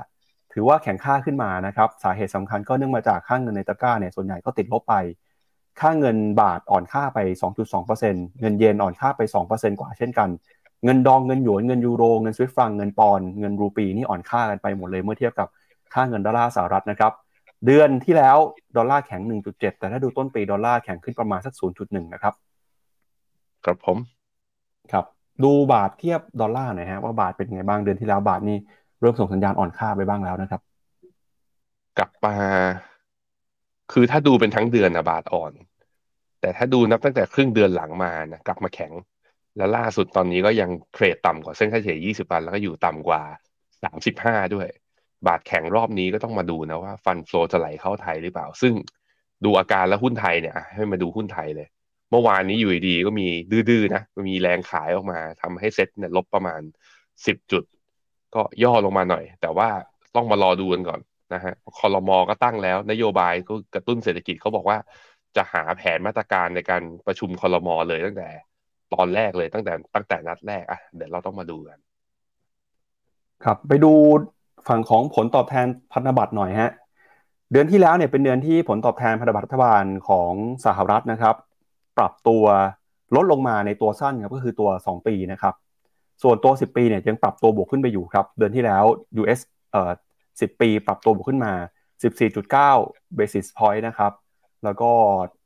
[0.52, 4.94] ถือว่าแข็งค่าขึ้นมานะครับสาเหตุสำคัญก็เนื่องมาจากค่าเงินในตะกร้าเนี่ยส่วนใหญ่ก็ติดลบไป
[5.80, 7.18] ค่าเงินบาทอ่อนค่าไป
[7.80, 10.28] 2.2%เงินเยนอ่อนค่าไป 2%กว่าเช่นกัน
[10.84, 15.48] เงินดองเงินหยวนเงินยูโรเงินสวิตฟรังเงินปอนเงินรูปีนี่อ่อนค่ากันไปหมดเลยเมื่อเทียบกับ
[15.94, 17.12] ค่าเงินดอลลาร์สหรัฐนะครับ
[17.66, 18.36] เดือนที่แล้ว
[18.76, 22.34] ดอลลาร์แข็ง 1.7 แต่ถ้าดูต้นปีดอลลาร์แข็งขึ้นประมาณสัก 0.1 นะครับ
[23.64, 23.98] ครับผม
[24.92, 25.04] ครับ
[25.44, 28.56] ดูบาทเทียบดอลลาร์หน่อยฮะว่าบาทเป็นไงบ้างเดือนที่แล้วบาทนี่
[29.00, 30.60] เริ่มส่งสัญญาณอ่อนค่าไปบ้างแล้วนะครับ
[31.98, 32.34] กลับมา
[33.92, 35.52] คือถ้าดูเป็นทั้งเดือนนะบาทอ่อน
[36.40, 38.92] แต่ถ้าดูนับตั้งแต่ครึ่งเดือนหลังมานะกลับมาแข็ง
[39.56, 43.22] แล้วล่าสุดตอนนี้ก็ยังเทรดต่ำกว่าเส้นค่าเฉลี่ย 20 วัน แล้วก็อยู่ต่ำกว่า
[43.88, 44.68] 35 ด้วย
[45.26, 48.72] บาทแข็งรอบนี้ก็ต้องมาดูนะว่าฟันโฟจะไหลเข้าไทยหรือเปล่า ซึ่ง
[49.44, 51.68] ดูอาการแล้วหุ้นไทยเนี่ย ให้มาดูหุ้นไทยเลย
[52.10, 53.26] เมื่อวานนี้อยู่ดีๆก็มี
[53.70, 56.60] ดื้อๆนะมีแรงขายออกมาทำให้เซ็ตเนี่ยลบประมาณ
[57.06, 57.64] 10 จุด
[58.34, 59.68] ก็ย่อลงมาหน่อย แต่ว่า
[60.16, 61.00] ต้องมารอดูกันก่อน
[61.34, 64.78] นะฮะคอรมอก็ตั้งแล้ว นโยบายก็กระตุ้นเศรษฐกิจเขาบอกว่า
[65.36, 68.28] จะหาแผนมาตรการในการประชุมคอรมอเลยตั้งแต่
[68.94, 71.78] ตอนแรกเลยตั้งแต่ตั้งแต่นัดแรกอะเดี๋ยวเราต้องมาดูกัน
[73.44, 73.92] ครับไปดู
[74.68, 76.72] ฝั่งของผลตอบแทนพันธบัตรหน่อยฮะ
[77.52, 80.32] เดือนที่แล้วเนี่ยเป็นเดือนที่ผลตอบแทนพันธบัตรรัฐบาลของ
[80.66, 81.36] สหรัฐนะครับ
[81.98, 82.44] ปรับตัว
[83.14, 85.54] ลดลงมาในตัวสั้นครับก็คือตัว 2 ปีนะครับ
[86.22, 88.84] ส่วนตัว 10 ปีเนี่ยยังปรับตัวบวกขึ้นไปอยู่ครับ เดือนที่แล้ว
[89.20, 89.40] US
[89.72, 89.90] เอ่อ
[90.26, 91.52] 10 ปี ปรับตัวบวกขึ้นมา
[92.36, 94.12] 14.9 basis point นะครับ
[94.64, 94.90] แล้วก็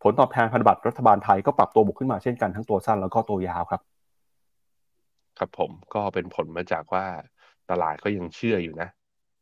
[0.03, 3.81] ผลตอบแทนพันธบัตรรัฐบาลไทยก็ปรับตัวบวกขึ้นมาเช่นกันทั้งตัวสั้นแล้วก็ตัวยาวครับ
[5.39, 7.05] ครับผมก็เป็นผลมาจากว่า
[7.71, 8.89] ตลาดก็ยังเชื่ออยู่นะ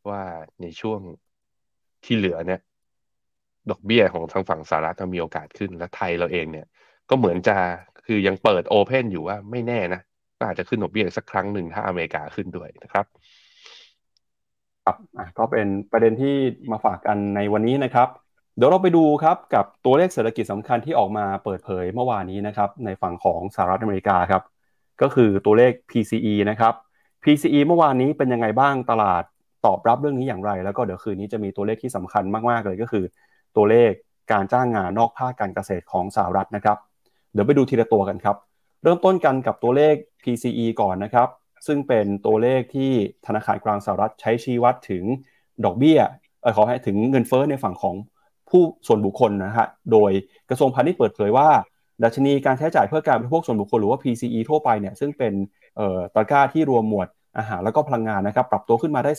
[0.08, 0.22] ว่า
[0.62, 1.00] ในช่วง
[2.04, 2.60] ที่เหลือเนี่ย
[3.70, 6.66] ดอกเบี้ยของทางฝั่งสหรัฐจะมีโอกาสขึ้นและไทยเราเองเนี่ย
[7.10, 7.56] ก็เหมือนจะ
[8.06, 10.00] คือยังเปิดโอเพนอยู่ว่าไม่แน่นะ
[10.38, 13.06] ก็อาจจะขึ้นดอกเบี้ยสักครั้งหนึ่งถ้าอเมริกาขึ้นด้วยนะครับ
[14.84, 16.34] ครับอะก็เป็นประเด็นที่
[16.70, 18.08] มาฝากกันในวันนี้นะครับ
[18.60, 24.42] เดี๋ยวเราไปดูครับกับตัวเลขเศรษฐกิจสำคัญที่ออกมาเปิดเผยเมื่อวานนี้นะครับในฝั่งของสหรัฐอเมริกาครับ
[25.02, 26.74] ก็คือตัวเลข PCE นะครับ
[27.24, 29.22] PCE เมื่อวานนี้เป็นยังไงบ้างตลาด
[29.66, 33.04] ตอบรับเรื่องนี้อย่างไร แล้วก็เดี๋ยวคืนนี้จะมีตัวเลขที่สำคัญมากๆเลยก็คือ
[33.56, 33.90] ตัวเลข
[34.32, 36.78] การจ้างงานนอกภาคการเกษตรของสหรัฐนะครับ
[37.32, 38.36] เดี๋ยวไปดูทีละตัวกันครับ
[38.82, 41.28] เริ่มต้นกันกับตัวเลข PCE ก่อนนะครับ
[41.66, 42.90] ซึ่งเป็นตัวเลขที่
[43.26, 45.04] ธนาคารกลางสหรัฐใช้ชี้วัดถึง
[45.64, 46.00] ดอกเบี้ย
[46.42, 47.96] เออขอให้ถึงเงินเฟ้อในฝั่งของ
[48.50, 50.10] ผู้ส่วนบุคคลนะฮะโดย
[50.50, 51.48] กระทรวงพาณิชย์เปิดเผยว่า
[52.04, 55.32] ดัชนีการใช้จ่ายเพื่อการบริโภคส่วนบุคคลหรือว่า PCE ทั่วไปเนี่ยซึ่งเป็น
[56.14, 57.08] ตะกร้าที่รวมหมวด
[57.38, 59.12] อาหารแล้วก็พลังงานนะครับปรับตัวขึ้นมาได้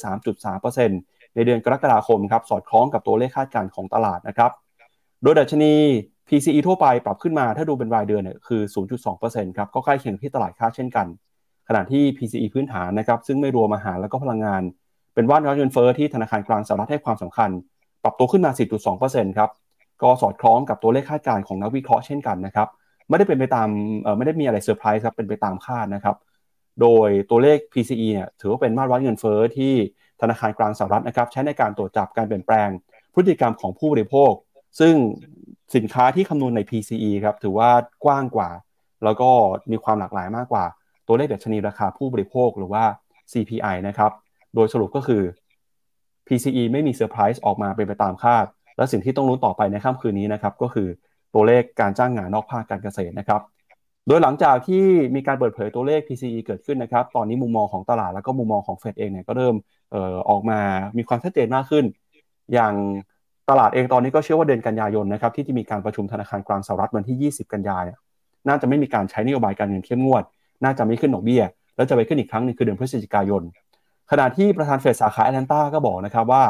[0.63, 4.51] 3.3%ในเดือนกรกฎาคมครับสอดคล้องกับตัวเลขคาดการณ์ของตลาดนะครับ
[5.23, 5.73] โดยดัชนี
[6.27, 8.61] PCE ทั่วไปปรับขึ้นมาถ้าดูเป็นรายเดือนเนี่ยคือ
[9.09, 11.07] 0.2%ครับก็ใกล้เคียงที่ตลาดคาดเช่นกัน
[11.67, 14.61] ขณะที่ PCE พื้นฐานนะครับซึ่งไม่รวมอาหารแล้วก็พลังงาน
[15.13, 17.49] เป็นว่านวัดเงินเฟ้อที่ธนาคารกลางสหรัฐให้ความสำคัญ
[18.03, 18.51] ปรับตัวขึ้นมา
[18.95, 19.49] 4.2%ครับ
[20.03, 22.67] ก็สอดคล้องกับตัวเลขคาดการณ์ของนักวิเคราะห์เช่นกันนะครับ
[23.09, 23.67] ไม่ได้เป็นไปตาม
[24.17, 26.15] ไม่ได้มีอะไรเซอร์ไพรส์ครับเป็นไปตามคาดนะครับ
[26.81, 29.73] โดยตัวเลข PCE เนี่ยถือว่าเป็นมาตรวัดเงินเฟ้อที่
[30.21, 32.69] ธนาคารกลางสหรัฐนะครับใช้ในการตรวจจับการเปลี่ยนแปลง
[33.13, 34.31] พฤติกรรมของผู้บริโภค
[34.79, 34.93] ซึ่ง
[35.75, 37.69] สินค้าที่คำนวณใน PCE ครับถือว่า
[38.05, 38.49] กว้างกว่า
[39.03, 39.29] แล้วก็
[39.71, 40.65] มีความหลากหลายมากกว่า
[41.07, 42.83] ตัวเลขดัชนีราคาผู้บริโภคหรือว่า
[43.31, 44.11] CPI นะครับ
[44.55, 45.21] โดยสรุปก็คือ
[46.27, 48.45] PCE ไม่มีเซอร์ไพรส์ออกมาเป็นไปตามคาด
[48.77, 50.87] และสิ่งที่ต้องรู้ต่อไปในค่ำคืนนี้นะครับก็คือ
[51.33, 53.41] ตัวเลขการจ้างงานนอกภาคการเกษตรนะครับ
[54.07, 54.83] โดยหลังจากที่
[55.15, 59.55] มีการเปิดเผยตัวเลข PCE เกิดขึ้นนะครับ ตอนนี้มุมมองของตลาดแล้วก็มุมมองของเฟดเองเนี่ยก็เริ่ม
[59.93, 60.59] ออออกมา
[60.97, 61.85] มีความชัดเจนมากขึ้น
[62.53, 62.73] อย่าง
[63.49, 67.91] ตลาดเองตอนนี้ก็เชื่อว่าเดือนกันยายนนะครับที่จะมีการประชุมธนาคารกลางสหรัฐวันที่ 20 กันยายน
[68.47, 70.23] น่าจะไม่มีการใช้นโยบายการเงินเข้มงวด
[70.63, 71.43] น่าจะไม่ขึ้นดอกเบี้ย
[71.75, 73.41] แล้วจะไปขึ้นอีกครั้งนึงคือเดือนพฤศจิกายน
[74.11, 76.43] ขณะที่ประธานเฟดสาขาแอตแลนตาก็บอกนะครับว่า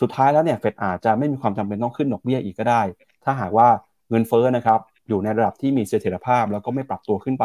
[0.00, 2.82] สุดท้ายแล้วเนี่ยเฟดอาจจะไม่มีความจำเป็นต้องขึ้นดอกเบี้ยอีกก็ได้
[3.24, 3.68] ถ้าหากว่า
[4.10, 7.44] เงินเฟ้อนะครับอยู่ในระดับที่มีเสถียรภาพ แล้วก็ไม่ปรับตัวขึ้นไป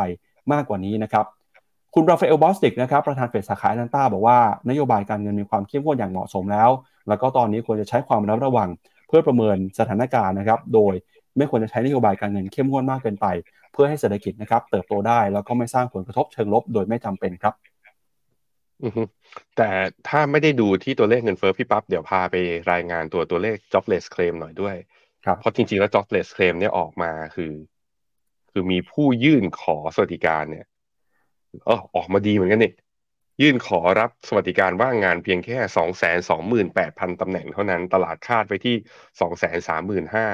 [0.52, 1.26] มากกว่านี้นะครับ
[1.94, 4.38] คุณราฟาเอลบอสติกนะครับประธานเฟดสาขาแอตแลนตาบอกว่า
[4.70, 6.70] นโยบายการเงินมีความเข้มข้นอย่างเหมาะสมแล้ว
[7.08, 8.70] แล้วก็ตอนนี้ควรจะใช้ความระมัดระวัง
[9.08, 10.94] เพื่อประเมินสถานการณ์นะครับโดย
[11.38, 13.28] ไม่ควรจะใช้นโยบายการเงินเข้มข้นมากเกินไป
[13.74, 17.54] เพื่อให้เศรษฐกิจนะครับเติบโตได้แล้วก็ไม่สร้างผลกระทบเชิงลบโดยไม่จำเป็นครับ
[19.58, 19.70] แต่
[20.08, 22.36] ถ้าไม่ได้ดูที่ตัวเลขเงินเฟ้อพี่ปั๊บเดี๋ยวพาไป
[22.72, 24.76] รายงานตัวตัวเลข jobless claim หน่อยด้วย
[25.40, 27.54] เพราะจริงๆแล้ว jobless claim เนี่ยออกมาคือ
[28.52, 30.66] คือมีผู้ยื่นขอสวัสดิการเนี่ย
[31.66, 32.74] เออออกมาดีเหมือนกันนี่
[33.42, 38.76] ยื่นขอรับสวัสดิการว่างงานเพียงแค่สองแสนสองหมื่นแปดพันตำแหน่งเท่านั้นตลาดคาดไปที่
[39.22, 40.28] สองแสนสามหมื่นห้า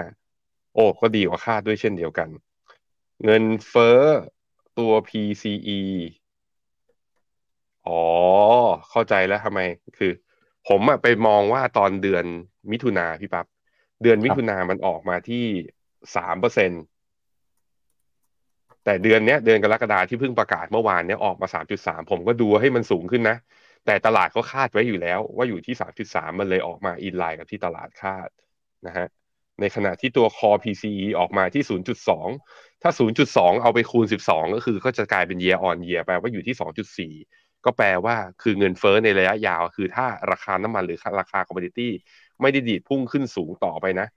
[0.73, 2.29] โอ้ก็ดีกว่าคาดด้วยเช่นเดียวกัน
[3.25, 4.01] เงินเฟ้อ
[4.79, 5.81] ตัว PCE
[7.87, 8.01] อ๋อ
[8.89, 9.59] เข้าใจแล้วทำไม
[9.97, 10.11] คือ
[10.67, 12.25] ผมอะไปมองว่าตอนเดือน
[12.71, 13.45] มิถุนาพี่ปับ๊บ
[14.03, 15.45] เดือนมิถุนามันออกมาที่
[16.15, 16.71] สามเปอร์เซ็น
[18.83, 23.37] แต่เดือนเนี้ยเดือนกรกฎาที่เพิ่งประกาศเมื่อวานเนี้ยออกมาสามจุดสามผมก็ดูให้มันสูงขึ้นนะ
[23.85, 28.29] แต่ตลาดเขาคาดไว้อยู่แล้ว ว่าอยู่ที่สามจุดสามมันเลยออกมาอินไลน์กับที่ตลาดคาด
[28.87, 29.07] นะฮะ
[29.61, 31.63] ในขณะที่ตัว core PCE ออกมาที่
[32.23, 32.91] 0.2ถ้า
[33.25, 36.55] 0.2เอาไปคูณ12ก็คือก็จะกลายเป็น year on year แปลว่าอยู่ที่
[37.09, 41.91] 2.4 ก็แปลว่าคือเงินเฟ้อในระยะยาว คือถ้าราคาน้ำมันหรือราคา commodity
[42.41, 44.07] ไม่ได้ดีดพุ่งขึ้นสูงต่อไปนะ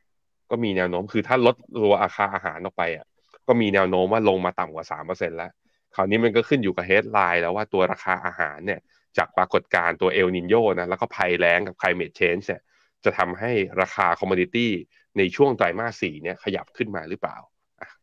[0.50, 3.06] ก็มีแนวโน้มคือถ้าลดตัวราคาอาหารออกไปอะ
[3.46, 5.50] ก็มีแนวโน้มว่าลงมาต่ำกว่าสามเปอร์เซ็นต์แล้ว
[5.94, 8.80] คราวนี้มันก็ขึ้นอยู่กับ headline แล้วว่าตัวราคาอาหารเนี่ย
[9.18, 12.62] จากปรากฏการณ์ตัวเอลนีโญนะแล้วก็ภัยแล้งกับไคลเม t เชนจ์เนี่ย
[13.04, 14.72] จะทำให้ราคา commodity
[15.18, 17.36] ในช่วงไตรมาสสี่เนี่ยขยับขึ้นมาหรือเปล่า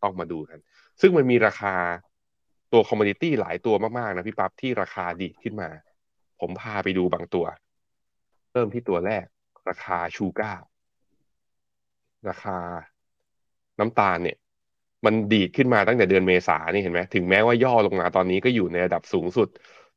[0.04, 0.60] ต้องมาดูกัน
[1.02, 1.74] ซึ่งมันมีราคา
[2.76, 5.70] ตัว commodity หลายตัวมากๆนะพี่ปั๊บที่ราคาดีดขึ้นมา
[6.40, 7.46] ผมพาไปดูบางตัว
[8.52, 9.26] เริ่มที่ตัวแรก
[9.70, 10.54] ราคา sugar
[12.30, 12.58] ราคา
[13.80, 14.38] น้ำตาลเนี่ย
[15.06, 19.48] มันดีดขึ้นมาตั้งแต่เดือนเมษานี่เห็นไหมถึงแม้ว่าย่อลงมาตอนนี้ก็อยู่ในระดับสูงสุด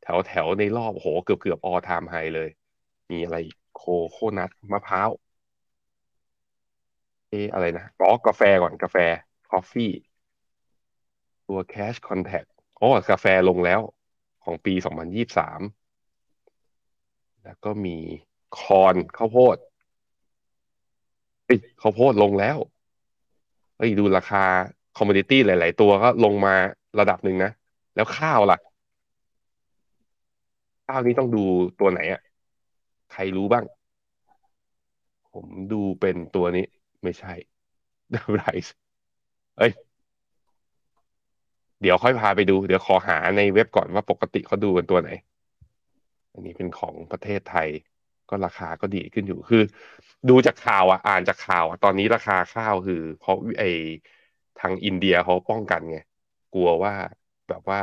[0.03, 2.49] แถวแถวในรอบโหเกือบเกือบ all time high เลย
[3.11, 3.37] มีอะไร
[3.74, 5.11] coconut มะพร้าว
[7.31, 8.97] เออะไรนะอ๋อกาแฟก่อนกาแฟ
[9.51, 9.92] coffee
[11.47, 13.81] ตัว Cash Contact โอ้กาแฟลงแล้ว
[14.45, 15.61] ของปี 2023
[17.45, 17.97] แล้วก็มี
[18.59, 19.57] คอนข้าวโพด
[21.45, 22.59] เฮ้ยข้าวโพดลงแล้ว
[23.77, 24.45] เฮ้ยดูราคา
[24.97, 26.55] คอมมดิตี้หลาย ๆ ตัวก็ลงมา
[27.01, 27.51] ระดับหนึ่งนะ
[27.95, 28.59] แล้วข้าวล่ะ
[30.87, 31.45] ข้าวนี้ต้องดู
[31.81, 32.21] ตัวไหนอะ่ะ
[33.12, 33.64] ใครรู้บ้าง
[35.33, 36.64] ผมดูเป็นตัวนี้
[37.03, 37.33] ไม่ใช่
[38.35, 38.75] ไรซ์
[39.59, 39.73] เอ้ย
[41.81, 45.11] เดี๋ยวค่อยพาไปดู เดี๋ยวขอหาในเว็บก่อนว่าปกติเขาดูกันตัวไหน
[46.33, 47.69] อันนี้เป็นของประเทศไทย
[48.31, 49.62] ก็ราคาก็ดีขึ้นอยู่คือ
[50.29, 53.64] ดูจากข่าวอะอ่านจากข่าวอะตอนนี้ราคาข้าวคือ เพราะไอ
[54.61, 55.99] ทางอินเดียเขาป้องกันไง
[56.55, 56.95] กลัวว่า
[57.49, 57.81] แบบว่า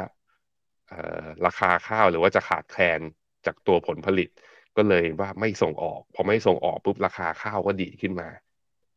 [0.88, 3.02] เอ่อราคาข้าวหรือว่าจะขาดแคลน
[3.46, 4.30] จากตัวผลผลิต
[4.78, 8.30] ก็เลยว่าไม่ส่งออกพอไม่ส่งออกปุ๊บราคาข้าวก็ดีขึ้นมา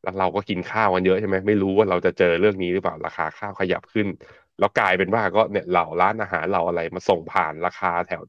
[0.03, 4.07] แล้วเราก็กินข้าวกันเยอะใช่ไหมไม่รู้ว่าเราจะเจอเรื่องนี้หรือเปล่าราคาข้าวขยับขึ้น
[4.59, 8.23] แล้วกลายเป็นว่าก็เนี่ยเหล่าร้านอาหารเราอะไรมาส่งผ่านราคาแถว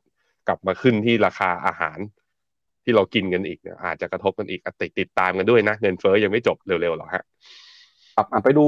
[0.48, 1.98] กลับมาขึ้นที่ราคาอาหาร
[2.84, 7.24] ที่เรากินกันอีกเนี่ยอาจจะกระทบกันอีกติดติดตามกันด้วยนะเงินเฟ้อยังไม่จบเร็วๆหรอกฮะ
[8.16, 8.66] ครับไปดู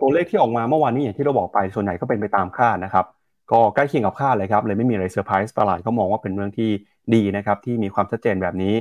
[0.00, 3.06] ตัวเลขที่ออกมาเมื่อวานนี้อย่างที่เราบอกไปส่วนใหญ่ก็เป็นไปตามคาดนะครับ
[3.52, 6.70] ก็ใกล้เคียงกับคาดเลยครับเลยไม่มีอะไรเซอร์ไพรส์ตลาดก็มองว่าเป็นเรื่องที่
[7.14, 8.74] ดีนะครับที่มีความชัดเจนแบบนี้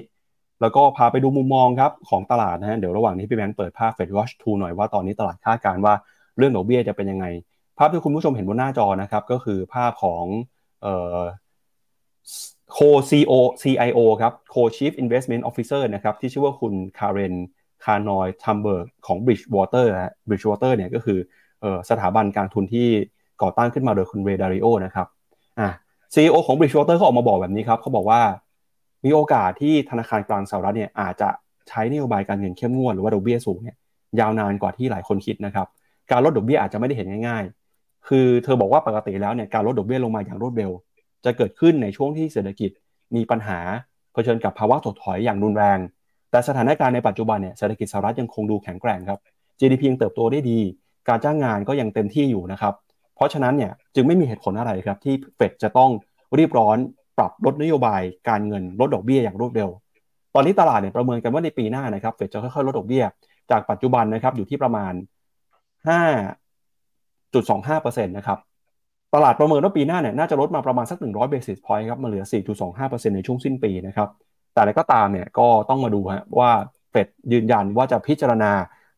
[0.61, 5.93] แล้วก็พาไปดูมุมมองครับของตลาดนะฮะเดี๋ยวระหว่างนี้พี่แบงค์เปิดภาพ FedWatch Tool หน่อยว่าตอนนี้ตลาดคาดการณ์ว่า
[6.37, 7.25] เรื่องดอกเบี้ยจะเป็นยังไง
[7.77, 10.23] ภาพที่คุณผู้ชมเห็นบนหน้าจอนะครับ ก็คือภาพของ
[12.73, 17.33] โค CEO CIO ครับ Co Chief Investment Officer นะครับที่ชื่อว่าคุณคาเรน
[17.83, 21.19] คาร์นิออลแทมเบอร์ของ Bridgewater ฮะ Bridgewater เนี่ยก็คือ
[21.89, 22.87] สถาบันการทุนที่
[23.41, 25.07] ก่อตั้งขึ้นมาโดยคุณเรดาริโอนะครับ
[25.59, 25.69] อะ
[26.13, 28.21] CEO ของ Bridgewater ก็ออกมาบอกแบบนี้ครับเขาบอกว่า
[29.05, 31.29] มีโอกาสที่ธนาคารกลางสหรัฐเนี่ยอาจจะ
[31.69, 33.75] ใช้นโยบายการเงินเข้มงวดหรือว่าดอกเบี้ยสูงเนี่ย
[34.19, 35.67] ยาวนานกว่าที่หลายคนคิดนะครับ
[36.11, 37.43] การลดดอกเบี้ยอาจจะไม่ได้เห็นง่าย
[38.07, 40.71] คือเธอบอกว่าปกติแล้วเนี่ยการลดดอกเบี้ยลงมาอย่างรวดเร็ว
[41.25, 42.71] จะเกิดขึ้นในช่วงที่เศรษฐกิจ
[43.15, 43.59] มีปัญหา
[44.13, 45.79] เผชิญกับภาวะถดถอยอย่างรุนแรง
[46.31, 49.19] แต่สถานการณ์ในปัจจุบันเนี่ยเศรษฐกิจสหรัฐยังคงดูแข็งแกร่งครับ
[49.59, 50.59] GDP ยังเติบโตได้ดี
[51.09, 52.73] การจ้างงานก็ยังเต็มที่อยู่นะครับ
[53.15, 55.91] เพราะฉะนั้นเนี่ยจึงไม่มีเหตุผลอะไรครับที่เฟดจะต้อง
[56.37, 56.77] รีบร้อน
[57.17, 59.69] ปรับลดนโยบายการเงินลดดอกเบี้ยอย่างรวดเร็ว
[60.35, 63.03] ตอนนี้ตลาดเนี่ยประเมินกันว่าในปีหน้านะครับเฟดจะค่อยๆลดดอกเบี้ย
[63.51, 64.93] จากปัจจุบันนะครับอยู่ที่ประมาณ
[67.45, 68.39] 5.25%นะครับ
[69.13, 72.25] ตลาดประเมินว่าปีหน้าเนี่ยน่าจะลดมาประมาณสัก 100 basis point ครับมาเหลือ
[72.69, 74.09] 4.25%ในช่วงสิ้นปีนะครับ
[74.53, 76.51] แต่อะไรก็ตามเนี่ยก็ต้องมาดูฮะว่า
[76.91, 78.51] เฟดยืนยันว่าจะพิจารณา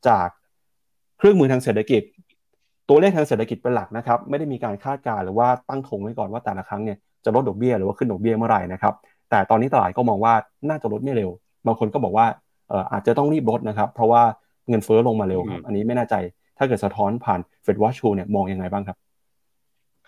[0.07, 0.27] จาก
[1.17, 2.01] เครื่องมือทางเศรษฐกิจ
[2.89, 8.93] ตัวเลขทางเศรษฐกิจเป็นหลักนะครับไม่ได้มีการคาดการณ์หรือว่าตั้งธงไว้ก่อนว่าแต่ละครั้งเนี่ยจะลดดอกเบี้ยหรือว่าขึ้นดอกเบี้ยเมื่อไหร่นะครับ
[9.29, 10.33] แต่ตอนนี้ตลาดก็มองว่า
[10.69, 11.29] น่าจะลดไม่เร็ว
[11.65, 12.25] บางคนก็บอกว่า
[12.69, 14.21] เอออาจจะต้องรีบลดนะครับ เพราะว่า
[14.69, 16.15] เงินเฟ้อลงมาเร็วครับอันนี้ไม่แน่ใจ
[16.59, 18.97] ถ้าเกิดสะท้อนผ่านเฟดวอชชูเนี่ยมองยังไงบ้างครับ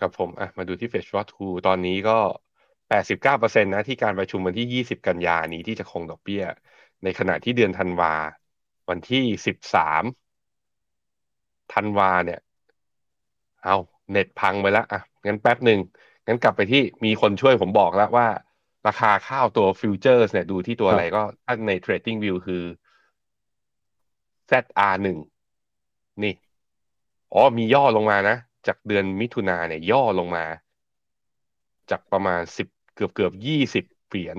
[0.00, 2.18] ครับผมอะมาดูที่เฟดวอชชูตอนนี้ก็
[2.88, 6.44] แปดสิบเก้าเปอร์เซ็นตนะที่การประชุมวันที่ยี่สิบกันยานี้ที่จะคงดอกเบี้ย
[7.04, 8.14] ในขณะที่เดือนธันวา
[8.90, 10.04] วันที่สิบสาม
[11.74, 12.40] ธันวาเนี่ย
[13.64, 13.76] เอา
[14.10, 15.80] เน็ตพังไปแล้วอะงั้นแป๊บหนึ่ง
[16.26, 18.26] งั้นกลับไปที่มีคนช่วยผมบอกแล้วว่า
[18.88, 22.62] ราคาข้าวตัวฟิวเจอร์สเนี่ยดูที่ตัวอะไรก็ถ้าใน Trading View คือ
[24.50, 25.18] ZR หนึ่ง
[26.22, 26.34] นี่
[27.32, 30.44] อ๋อมีย่อลงมานะ จากเดือนมิถุนาเนี่ย ย่อลงมา
[31.90, 34.36] จากประมาณสิบเกือบเกือบยี่สิบเหรียญ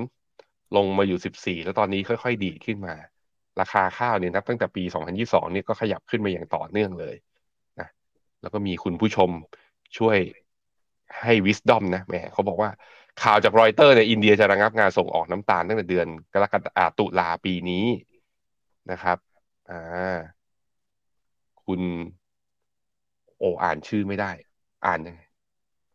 [0.75, 2.95] ลงมาอยู่สิบสี่แล้วตอนนี้ค่อยๆ ดีขึ้นมา
[3.59, 7.15] ราคาข้าวเนี่ยนับตั้งแต่ปีสองพันยี่สองนี่ก็ขยับขึ้นมาอย่างต่อเนื่องเลย
[7.79, 7.87] นะ
[8.41, 9.29] แล้วก็มีคุณผู้ชม
[9.97, 10.17] ช่วย
[11.21, 12.69] ให้วิสดอมนะแหมเขาบอกว่า
[13.23, 17.85] ข่าวจากรอยเตอร์ในอินเดียจะระงับงานส่งออกน้ำตาลตั้งแต่เดือนกรกฎาตุลาปีนี้
[18.91, 19.17] นะครับ
[19.69, 20.17] อ่า
[21.65, 21.81] คุณ
[23.37, 24.31] โออ่านชื่อไม่ได้
[24.85, 25.21] อ่านยังไง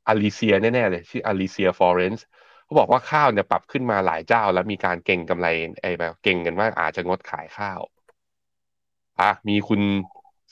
[0.09, 2.27] อลิเซียแน่ๆเลย ชื่ออลิเซียฟอเรนซ์
[2.65, 5.47] เขาบอกว่าข้าวเนี่ยปรับขึ้นมาหลายเจ้า แล้วมีการเก่งกำไร
[5.83, 7.81] ไอ้แบบเก่งกันว่าอาจจะงดขายข้าว
[9.21, 9.81] อะมีคุณ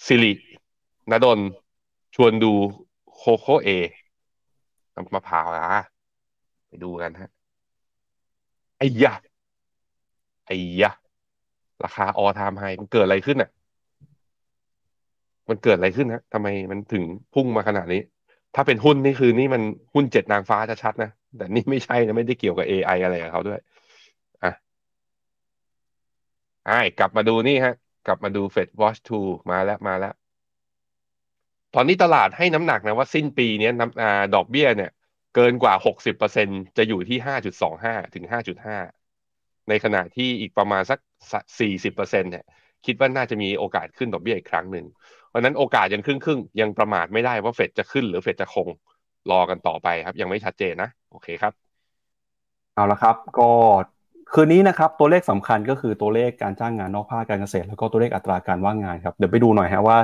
[0.07, 0.33] สิริ
[1.11, 1.41] นดล
[2.15, 2.53] ชวนดู
[3.15, 3.69] โคโคเอ
[4.95, 5.83] น้ำมะพร้าวอะ
[6.69, 7.31] ไปดูกันฮะ
[8.79, 9.13] ไอ้ยะ
[10.47, 10.91] ไอ้ยะ
[11.85, 13.51] ราคาออทามไฮมันเกิดอะไรขึ้นอะ
[15.49, 17.05] มันเกิดอะไรขึ้นฮะทำไมมันถึง
[17.35, 18.01] พุ่งมาขนาดนี้
[18.55, 19.63] ถ้าเป็นหุ้นนี่คือนี่มัน
[19.95, 23.61] หุ้นเจ็ดนางฟ้าชัดๆนะ แต่นี่ไม่ใช่นะ ไม่ได้เกี่ยวกับ AI อะไรกับเขาด้วย
[24.45, 24.53] อะ
[26.67, 27.75] ไอ้กลับมาดูนี่ฮะ
[28.07, 30.15] กลับมาดู Fed Watch 2 มาแล้วมาแล้ว
[31.75, 34.91] ตอนนี้ตลาดให้น้ำหนักนะว่าสิ้นปีนี้น้ำอ่าดอกเบี้ยเนี่ย
[35.35, 38.79] เกินกว่าหกสิบเปอร์เซ็นจะอยู่ที่ห้าจุดสองห้าถึงห้าจุดห้า
[39.69, 40.99] ในขณะที่อีกประมาณสัก
[41.61, 42.45] สี่สิบเปอร์เซ็นเนี่ย
[42.87, 44.87] คิดว่าน่าจะมีโอกาสขึ้นดอกเบี้ยอีกครั้งหนึ่ง
[45.37, 48.68] ราะนั้นโอกาสยังครึ่งครึ่งยังประมาทไม่ได้ว่าเฟดจะขึ้นหรือเฟดจะคง
[49.31, 51.53] รอกันต่อไปครับ ยังไม่ชัดเจนนะ โอเคครับ
[52.75, 53.51] เอาละครับ ก็
[54.33, 59.99] คืนนี้นะครับ ตัวเลขสำคัญก็คือตัวเลขการจ้างงานนอกภาคการเกษตร แล้วก็ตัวเลขอัตราการว่างงานครับเดี๋ยวไปดูหน่อยฮะว่า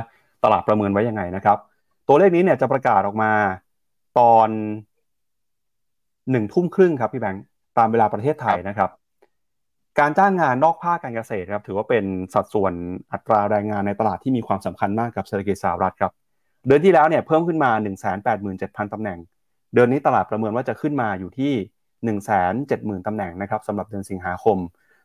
[0.44, 1.58] ตลาดประเมินไว้ยังไงนะครับ
[2.08, 3.32] ตัวเลขนี้เนี่ยจะประกาศออกมา
[4.18, 4.48] ตอน
[6.30, 7.44] หนึ่งทุ่มครึ่งครับพี่แบงค์
[7.78, 8.90] ตามเวลาประเทศไทยนะครับ
[10.00, 12.74] การจ้างงานนอกภาคการเกษตรครับถือว่าเป็นสัดส่วน
[13.12, 16.12] อัตราแรงงานในตลาดที่มีความสำคัญมากกับเศรษฐกิจสหรัฐครับ
[16.66, 17.70] เดือนที่แล้วเนี่ยเพิ่มขึ้นมา
[18.31, 19.18] 187,000ตำแหน่ง
[19.74, 21.52] เดือนนี้ตลาดประเมินว่าจะขึ้นมาอยู่ที่
[23.00, 24.59] 170,000ตำแหน่งนะครับสำหรับเดือนสิงหาคม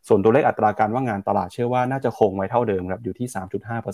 [0.07, 3.27] ส่วนตัวเลขอัตราการว่างงานตลาดเชื่อว่าน่าจะคงไว้เท่าเดิมครับอยู่ที่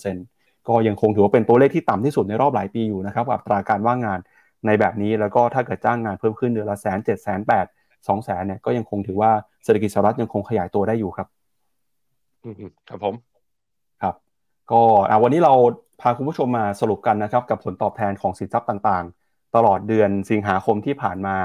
[0.01, 4.19] 3.5%ก็ยังคงถือว่าเป็นตัวเลขที่ต่ำที่สุดในรอบหลายปีอยู่นะครับอัตราการว่างงาน
[4.65, 7.65] ในแบบนี้แล้วก็ถ้าเกิดจ้างงานเพิ่มขึ้นเดือนละแสนเจ็ดแสนแปด
[8.07, 9.31] สองแสนเนี่ยก็ยังคงถือว่า
[9.63, 11.27] เศรษฐกิจสหรัฐยังคงขยายตัวได้อยู่ครับ
[12.43, 12.55] อืม
[12.89, 13.15] ครับผม
[14.01, 14.15] ครับ
[14.71, 14.81] ก็
[15.23, 15.53] วันนี้เรา
[16.01, 21.37] พาคุณผู้ชมมาสรุปกันนะครับ กับผลตอบแทนของสินทรัพย์ต่างๆ ตลอดเดือนสิงหาคมที่ผ่านมา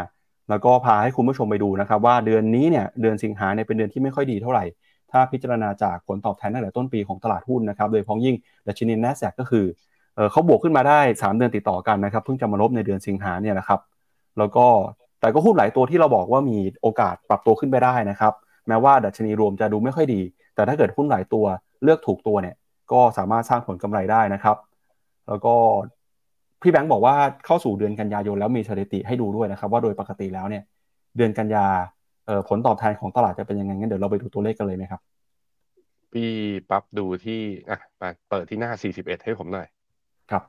[0.50, 4.64] แล้วก็พาให้คุณผู้ชมไปดูนะครับ ว่าเดือนนี้เนี่ยเดือนสิงหาเนี่ยเป็นเดือนที่ไม่ค่อยดีเท่าไหร่
[5.10, 9.64] ถ้าพิจารณาจากผลตอบแทนตั้งแต่ต้นปีของตลาดหุ้นนะครับโดยพ้องยิ่งดัชนี n a s d a q ก็คือ
[10.32, 13.80] เขาบวกขึ้นมาได้ 3 เดือนติดต่อกันนะครับ เพิ่งจะมาลบในเดือนสิงหาเนี่ยนะครับ
[14.38, 14.66] แล้วก็
[15.20, 18.32] แต่ก็หุ้นหลายตัวที่เราบอกว่ามีโอกาสปรับตัวขึ้นไปได้นะครับ
[18.68, 20.20] แม้ว่าดัชนีรวมจะดูไม่ค่อยดี
[20.54, 21.44] แต่ถ้าเกิดหุ้นหลายตัว
[21.82, 22.56] เลือกถูกตัวเนี่ย
[22.92, 24.56] ก็สามารถสร้างผลกำไรได้นะครับ
[25.28, 25.54] แล้วก็
[26.62, 27.14] พี่แบงค์บอกว่า
[27.46, 30.62] เข้าสู่เดือนกันยายนแล้วมีสถิติให้ดูด้วยนะครับ ว่าโดยปกติแล้วเนี่ย
[31.16, 31.66] เดือนกันยา
[32.48, 35.00] ผลตอบแทนของตลาดจะเป็นยังไงงั้นเดี๋ยวเราไปดูตัวเลขกันเลยไหมครับ
[36.12, 36.30] พี่
[36.70, 39.66] ปั๊บดูที่อะมาเปิดที่หน้า 41 ให้ผมหน่อย
[40.30, 40.42] ครับ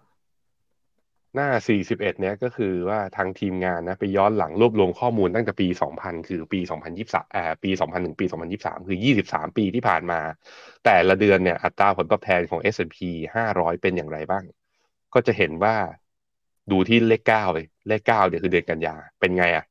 [1.36, 6.60] หน้า 41 เนี้ยก็คือว่าทางทีมงานนะไปย้อนหลังรวบรวมข้อมูลตั้งแต่ปี 2000 คือปี
[6.98, 8.26] 2023อ่าปี 2000ถึงปี
[8.58, 10.20] 2023 คือ 23 ปีที่ผ่านมา
[10.86, 12.98] แต่ละเดือนเนี่ยอัตราผลตอบแทนของ S&P
[13.36, 14.44] 500 เป็นอย่างไรบ้าง
[15.14, 15.76] ก็จะเห็นว่า
[16.72, 19.66] ดูที่เลขเก้าเลย เลขเก้าเดี๋ยวคือเดือนกันยา เป็นไงอะ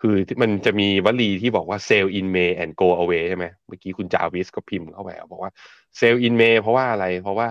[0.00, 5.52] คือมันจะมีวลีที่บอกว่า sell in May and go away ใช่ไหมเมื่อกี้คุณจาวิสก็พิมพ์เข้าไปบอกว่า
[5.98, 7.48] sell in May เพราะว่าอะไรเพราะว่า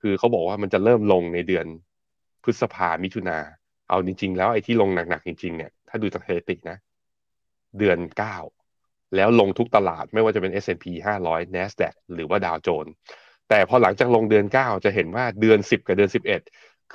[0.00, 1.66] คือเขาบอกว่ามันจะเริ่มลงในเดือน
[2.42, 3.38] พฤษภามิถุนา
[3.88, 6.78] เอาจริง ๆ แล้วไอ้ที่ลงหนักๆจริงๆเนี่ยถ้าดูจากสถิตินะ
[7.78, 8.36] เดือนเก้า
[9.16, 10.86] แล้วลงทุกตลาดไม่ว่าจะเป็น S&P
[11.24, 12.92] 500 NASDAQ หรือว่าดาวโจนส์
[13.48, 16.42] แต่พอหลังจากลงเดือนเก้าจะเห็นว่าเดือนสิบกับเดือนสิบเอ็ด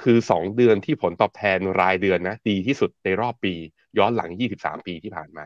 [0.02, 3.54] คือสองเดือนที่ผลตอบแทนรายเดือนนะ ดีที่สุดในรอบปี
[3.98, 5.46] ย้อนหลังยี่สิบสามปีที่ผ่านมา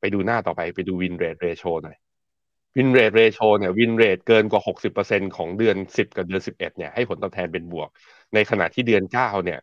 [0.00, 1.96] ไปดูหน้าต่อไปไปดู win rate ratio หน่อย
[2.76, 7.88] win rate ratio เนี่ย win rate เกินกว่าหกสิบเปอร์เซ็นต์ของเดือนสิบกับเดือนสิบเอ็ดเนี่ยให้ผลตอบแทนเป็นบวก
[8.34, 9.60] ในขณะที่เดือนเก้าเนี่ย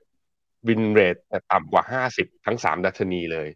[0.67, 1.15] win rate
[1.51, 3.47] ต่ำกว่าห้าสิบทั้งสามดัชนีเลย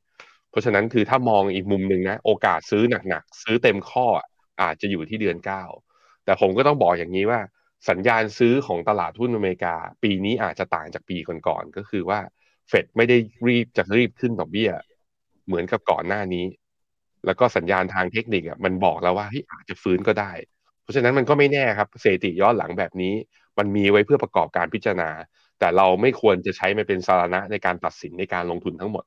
[0.49, 4.07] เพราะฉะนั้นคือถ้ามองอีกมุมหนึ่งนะ โอกาสซื้อหนักๆ ซื้อเต็มข้อ
[4.61, 5.63] อาจจะอยู่ที่เดือนเก้า
[6.25, 7.39] แต่ผมก็ต้องบอกอย่างนี้ว่า
[7.89, 12.19] สัญญาณซื้อของตลาดหุ้นอเมริกา ปีนี้อาจจะต่างจากปีก่อนๆก็คือว่า
[12.69, 14.71] เฟดไม่ได้รีบจะรีบขึ้นดอกเบี้ย
[15.45, 16.45] เหมือนกับก่อนหน้านี้
[17.25, 20.31] แล้วก็สัญญาณทางเทคนิคอะมันบอกแล้วว่าอาจจะฟื้นก็ได้
[20.81, 23.13] เพราะฉะนั้นมันก็ไม่แน่ครับเศรษฐิย้อนหลังแบบนี้
[23.57, 25.10] มันมีไว้เพื่อประกอบการพิจารณา
[25.60, 29.03] แต่เราไม่ควรจะใช้มันเป็นสาระในการตัดสินในการลงทุนทั้งหมด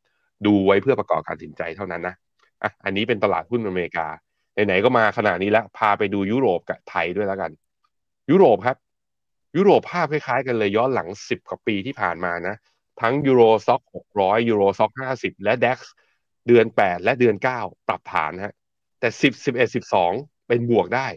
[0.46, 2.14] ดูไว้เพื่อประกอบการตัดสินใจเท่านั้นนะ
[2.62, 4.06] อะอันนี้เป็นตลาดหุ้นอเมริกา
[4.66, 7.50] ไหนๆก็มาขนาดนี้แล้วพาไปดูยุโรปกับไทยด้วยแล้วกัน
[8.30, 8.76] ยุโรปครับ
[9.56, 12.54] ยุโรปภาพคล้ายๆกันเลยย้อนหลังสิบกว่าปีที่ผ่านมานะ
[13.00, 15.78] ทั้งยูโรซ็อกหกร้อยยูโรซ็อกห้าสิบและเด็ก
[16.48, 18.54] เดือนแปดและเดือนเก้าปรับฐานฮะ
[19.00, 20.12] แต่สิบสิบเอ็ดสิบสอง
[20.48, 21.08] เป็นบวกได้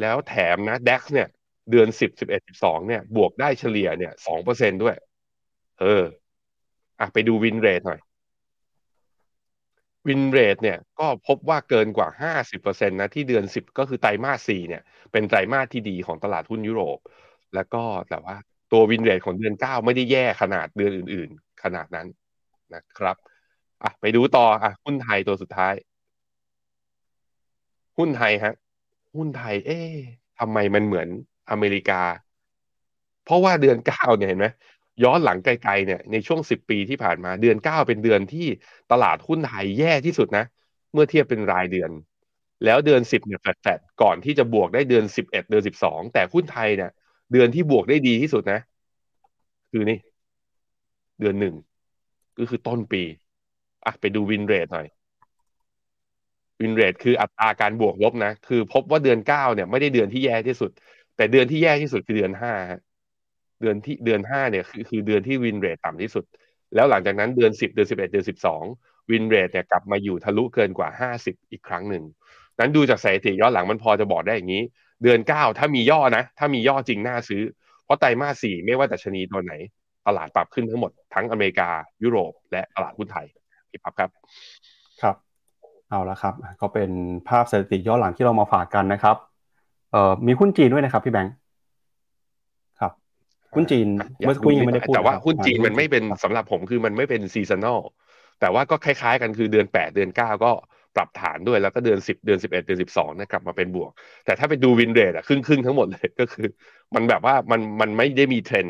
[0.00, 1.28] แล้วแถมนะเด็กเนี่ย
[1.70, 4.96] เดือนสิบสิบเอ็ดสิบสองเนี่ย บวกได้เฉลี่ยเนี่ยสองเปอร์เซ็นด้วย
[5.80, 6.04] เออ
[7.00, 8.00] อะไปดู win rate หน่อย
[10.06, 12.08] win rate เนี่ยก็พบว่าเกินกว่า
[12.52, 16.98] 50%นะที่เดือน 10 ก็คือไตรมาส4เนี่ย เป็นไตรมาสที่ดีของตลาดหุ้นยุโรป
[17.54, 18.36] แล้วก็แต่ว่า
[18.72, 22.06] ตัว win rate ของเดือน 9 ไม่ได้แย่ขนาดเดือนอื่น ๆ ขนาดนั้น
[22.74, 23.16] นะครับ
[23.82, 25.74] อะไปดูต่ออะหุ้นไทยตัวสุดท้าย
[27.98, 28.54] หุ้นไทยฮะ
[29.16, 29.94] หุ้นไทย เอ๊ะ
[30.38, 31.08] ทำไมมันเหมือน
[31.50, 32.02] อเมริกา
[33.24, 34.46] เพราะว่าเดือนเก้าเนี่ยเห็นไหม
[35.04, 38.46] ย้อนหลังไกลๆเนี่ยในช่วงสิบปีที่ผ่านมาเดือนเก้าเป็นเดือนที่
[38.92, 40.44] ตลาดหุ้นไทยแย่ที่สุดนะ
[40.92, 41.90] เมื่อเทียบเป็นรายเดือน
[42.64, 46.90] แล้วเดือนสิบเนี่ยแฟดก่อนที่จะบวกได้เดือนสิบเอ็ดเดือนสิบสองแต่หุ้นไทยเนี่ย
[47.32, 48.60] เดือนที่บวกได้ดีที่สุดนะ
[49.70, 49.98] คือนี่
[51.20, 51.54] เดือนหนึ่ง
[52.38, 53.02] ก็คือต้นปี
[53.86, 54.86] อะไปดูวินเรทหน่อย
[56.60, 60.70] win rate คืออัตราการบวกลบนะ คือพบว่าเดือนเก้าเนี่ยไม่ได้เดือนที่แย่ที่สุด
[61.16, 62.52] แต่เดือนที่แย่ที่สุดคือเดือนห้า
[63.60, 66.24] เดือนที่เดือนห้าเนี่ยคือคือเดือนที่ win rate ต่ำที่สุด
[66.74, 68.62] แล้วหลังจากนั้นเดือนสิบเดือนสิบเอ็ดเดือนสิบสอง
[69.10, 72.04] win rate เนี่ยกลับมาอยู่ทะลุเกินกว่าห้าสิบอีกครั้งหนึ่ง
[72.58, 74.62] นั้นดูจากสถิติย้อนหลังมันพอจะบอกได้อย่างนี้
[75.02, 77.42] เดือนเก้าถ้ามีย่อนะ ถ้ามีย่อจริงน่าซื้อ
[77.84, 79.52] เพราะไตรมาสสี่ไม่ว่าดัชนีตัวไหน
[80.06, 81.68] ตลาดปรับขึ้นทั้งหมดทั้งอเมริกา
[82.02, 83.26] ยุโรป และตลาดหุ้นไทย
[83.76, 84.10] พี่ปั๊บครับ
[85.02, 85.16] ครับ
[85.90, 86.90] เอาละครับ ก็เป็น
[87.28, 89.16] ภาพสถิติย้อนหลังที่เรามาฝากกันนะครับ
[89.92, 91.34] เอ่อมีหุ้นจีนด้วยนะครับ พี่แบงค์
[93.54, 93.88] หุ้นจีน
[94.26, 97.80] เมื่อคุยยังไม่ได้พูดแต่ว่าหุ้นจีนมันไม่เป็นสำหรับผมคือมันไม่เป็น seasonal
[98.40, 100.50] แต่ว่าก็คล้ายๆกันคือเดือนแปดเดือนเก้าก็
[100.96, 103.90] ปรับฐานด้วยแล้วก็เดือนสิบเดือนสิบเอ็ดเดือนสิบสองนะกลับมาเป็นบวก
[104.24, 106.48] แต่ถ้าไปดู win rate อะครึ่งครึ่งทั้งหมดเลยก็คือ
[106.94, 108.66] มันแบบว่ามันมันไม่ได้มีเทรน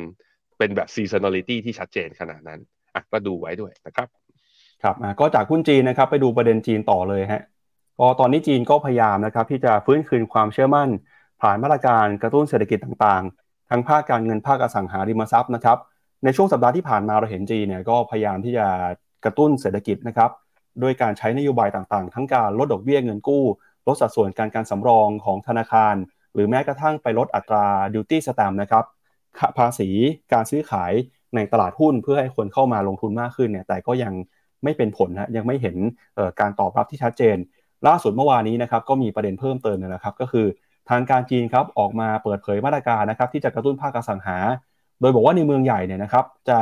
[0.59, 2.61] เป็นแบบซีซันอลิตี้ที่ชัดเจนขนาดนั้น
[2.95, 4.09] อะก็ดูไว้ด้วยนะครับ
[4.83, 7.43] ครับก็จากหุ้นจีนนะครับไปดูประเด็นจีนต่อเลยฮะ
[7.99, 10.89] ก็ตอนนี้จีนก็พยายามนะครับที่จะฟื้นคืนความเชื่อมั่น
[11.43, 15.79] ผ่านมาตรการกระตุ้นเศรษฐกิจต่างๆ ทั้งภาคการเงินภาคอสังหาริมทรัพย์นะครับ
[16.25, 18.67] ในช่วงสัปดาห์ที่ผ่านมาเราเห็นจีนเนี่ยก็พยายามที่จะ
[19.25, 20.31] กระตุ้นเศรษฐกิจนะครับ
[20.83, 23.45] ด้วยการใช้นโยบายต่างๆ ทั้งการลดดอกเบี้ยเงินกู้
[23.87, 25.95] ลดสัดส่วนการการสำรองของธนาคาร
[26.35, 28.85] หรือแม้กระทั่งไปลดอัตราดิวตี้สแตมนะครับ
[29.59, 29.89] ภาษี
[30.33, 30.93] การซื้อขาย
[31.35, 34.12] ในตลาดหุ้นเพื่อให้คนเข้ามาลงทุนมากขึ้นเนี่ยแต่ก็ยัง
[34.67, 35.77] ไม่เป็นผลนะยังไม่เห็น
[36.41, 37.37] การตอบรับที่ชัดเจน
[37.87, 40.47] ล่าสุดเมื่อวานนี้นะครับก็มีประเด็นเพิ่มเติมนะครับ ก็คือ
[40.91, 44.39] ทางการจีนครับออกมาเปิดเผยมาตรการนะครับที่จะกระตุ้นภาคอสังหา
[45.01, 46.61] โดยบอกว่าในเมืองใหญ่เนี่ยนะครับ จะ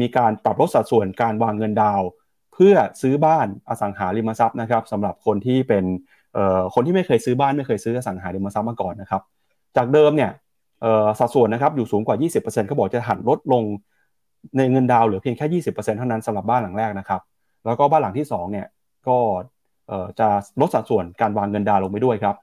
[0.00, 2.00] มีการปรับลดสัดส่วนการวางเงินดาว
[2.54, 5.84] เพื่อซื้อบ้านอสังหาริมทรัพย์นะครับสำหรับคนที่เป็น
[6.74, 9.22] คนที่ไม่เคยซื้อบ้านไม่เคยซื้ออสังหาริมทรัพย์มาก่อนนะครับ
[9.76, 10.30] จากเดิมเนี่ย
[11.18, 13.62] สัดส่วนนะครับอยู่สูงกว่า 20%เขาบอกจะหันลดลง
[14.56, 17.20] ในเงินดาวเหลือเพียงแค่ 20%เท่านั้นสำหรับบ้านหลังแรกนะครับ
[17.64, 18.66] แล้วก็บ้านหลังที่2เนี่ย
[19.08, 19.18] ก็
[20.20, 20.28] จะ
[20.60, 22.36] ลดสัดส่วนการวางเงินดาวลงไปด้วยครับ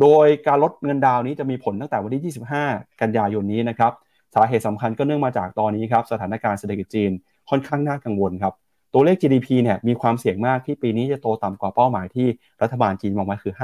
[0.00, 2.34] โดยการลดเงินดาวนี้จะมีผลตั้งแต่วันที่
[2.64, 3.92] 25 กันยายนนี้นะครับ
[4.34, 7.10] สาเหตุสำคัญก็เนื่องมาจากตอนนี้ครับสถานการณ์เศรษฐกิจจีน
[7.50, 8.54] ค่อนข้างน่ากังวลครับ
[8.94, 12.26] ตัวเลข GDP เนี่ยมีความเสี่ยงมากที่ปีนี้จะโตต่ำกว่าเป้าหมายที่
[12.62, 13.54] รัฐบาลจีนมองไว้คือ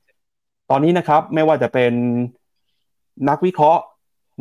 [0.00, 1.92] 5%ตอนนี้นะครับไม่ว่าจะเป็น
[3.28, 3.82] นักวิเคราะห์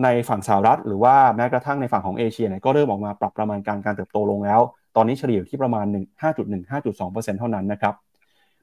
[0.03, 4.61] ในฝั่งสหรัฐ หรือว่าแม้กระทั่งในฝั่งของเอเชียเนี่ยก็เริ่มออกมาปรับประมาณการการเติบโตลงแล้ว
[4.99, 5.85] อนนี้เฉลี่ยอยู่ที่ประมาณ
[6.21, 7.93] 5.1-5.2%เท่านั้นนะครับ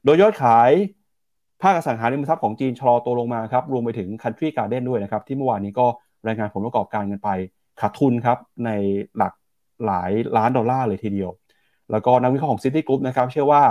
[0.05, 0.71] โดยยอดขาย
[1.61, 5.85] ภาคอสังหาริมทรัพย์ของจีนชะลอตัวลงมาครับ รวมไปถึง Country Garden ด้วยนะครับ ที่เมื่อวานนี้ก็
[6.27, 7.29] รายงานผลประกอบการกันไป
[7.81, 8.69] ขาดทุนครับ ใน
[9.17, 9.33] หลัก
[9.85, 11.31] หลายล้านดอลลาร์เลยทีเดียว
[11.91, 13.63] แล้วก็นักวิเคราะห์ของ City Group นะครับ เชื่อว่า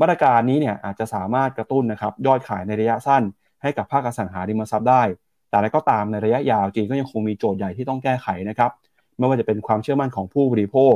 [0.00, 3.22] มาตรการนี้เนี่ยอาจจะสามารถกระตุ้นนะครับยอดขายในระยะสั้น
[3.62, 5.02] ให้กับภาคอสังหาริมทรัพย์ได้
[5.50, 8.70] แต่แล้วก็ตามในระยะยาวจีนก็ยังคงมีโจทย์ใหญ่ที่ต้องแก้ไขนะครับ
[9.18, 10.94] ไม่ว่าจะเป็นความเชื่อมั่นของผู้บริโภค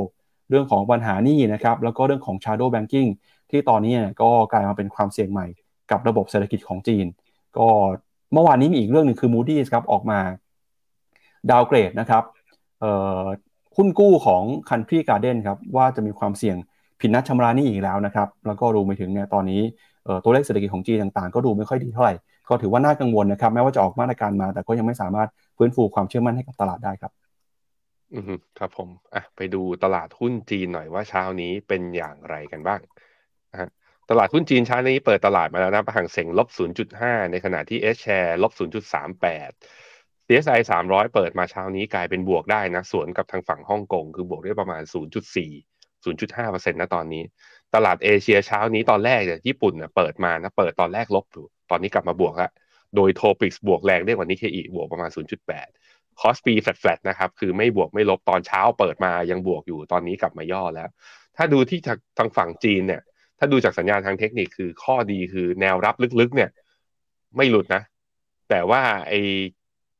[0.49, 3.09] เรื่องของปัญหานี้นะครับแล้วก็เรื่องของ shadow banking
[3.51, 5.47] ที่ตอนนี้ก็กลายมาเป็นความเสี่ยงใหม่
[5.91, 7.05] กับระบบเศรษฐกิจของจีน
[7.57, 7.67] ก็
[8.33, 10.19] เมื่อวานนี้มีอีกเรื่องหนึ่งคือ Moody's ครับออกมา
[11.51, 12.23] ดาวเกรดนะครับ
[13.75, 16.57] หุ้นกู้ของ Country Garden ครับว่าจะมีความเสี่ยง
[17.01, 19.61] ผิดนัดชำระหนี้อีกแล้วนะครับแล้วก็รวมไปถึงเนี่ยตอนนี้
[20.23, 22.13] ตัวเลขเศรษฐกิจของจีนต่างๆ ก็ดูไม่ค่อยดีเท่าไหร่
[22.49, 27.11] ก็ถือว่าน่ากังวลนะครับแม้ว่าจะออกมาตรการมา แต่ก็ยังไม่สามารถฟื้นฟูความเชื่อมั่นให้กับตลาดได้ครับ
[28.15, 32.81] อืมครับผมอะไปดูตลาดหุ้นจีนหน่อยว่าเช้านี้เป็นอย่างไรกันบ้าง
[33.51, 33.69] นะ
[34.09, 36.47] ตลาดหุ้นจีนเช้านี้เปิดตลาดมาแล้วนะฮั่งเส็งลบ
[36.89, 39.51] 0.5 ในขณะที่ H share ลบ 0.38
[40.27, 44.81] CSI 300 เปิดมาเช้านี้กลายเป็นบวกได้นะ สวนกับทางฝั่งฮ่องกง คือบวกได้ประมาณ
[45.45, 47.23] 0.4 0.5%นะตอนนี้
[47.75, 52.51] ตลาดเอเชียเช้านี้ตอนแรกเนี่ยญี่ปุ่นเนี่ยเปิดมานะเปิดตอนแรกลบอยู่ตอนนี้กลับมาบวกแล้ว
[52.95, 55.67] โดย TOPIX บวกแรงได้กว่านิเคอิบวกประมาณ 0.8
[56.21, 60.89] คอสปีแฟลตๆนะครับ คือไม่บวกไม่ลบตอนเช้าเปิดมายังบวกอยู่ตอนนี้กลับมาย่อแล้ว
[61.37, 61.79] ถ้าดูที่
[62.17, 63.01] ทางฝั่งจีนเนี่ย
[63.39, 66.49] ถ้าดูจากสัญญาณทางเทคนิคคือข้อดีคือแนวรับลึกๆเนี่ย
[67.37, 67.83] ไม่หลุดนะ
[68.49, 69.13] แต่ว่าไอ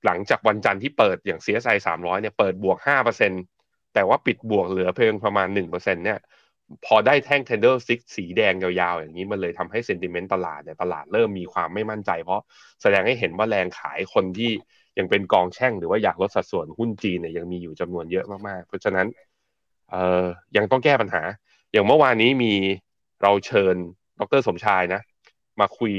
[0.06, 2.78] หลังจากวันจันทร์ที่เปิดอย่าง CSI 300เนี่ยเปิดบวก
[3.32, 6.20] 5%แต่ว่าปิดบวกเหลือเพียงประมาณ 1%เนี่ย
[6.86, 12.42] พอได้แท่ง tender stick สีแดงยาวๆ อย่างนี้มันเลยทำให้เซนติเมนต์ตลาดเนี่ยตลาดเริ่มมีความไม่มั่นใจ เพราะ
[12.82, 14.52] แสดงให้เห็นว่าแรงขายคนที่
[15.00, 19.08] ยังเป็นกองแช่งหรือว่าอยากลดสัดส่วนหุ้นจีนเนี่ยยังมีอยู่จำนวนเยอะมากๆ เพราะฉะนั้น
[19.90, 20.24] เอ่อ
[20.58, 21.22] ยังต้องแก้ปัญหา
[21.72, 22.54] อย่างเมื่อวานนี้มี
[23.22, 23.76] เราเชิญ
[24.20, 25.02] ดรสมชายนะ
[25.60, 25.94] มาคุย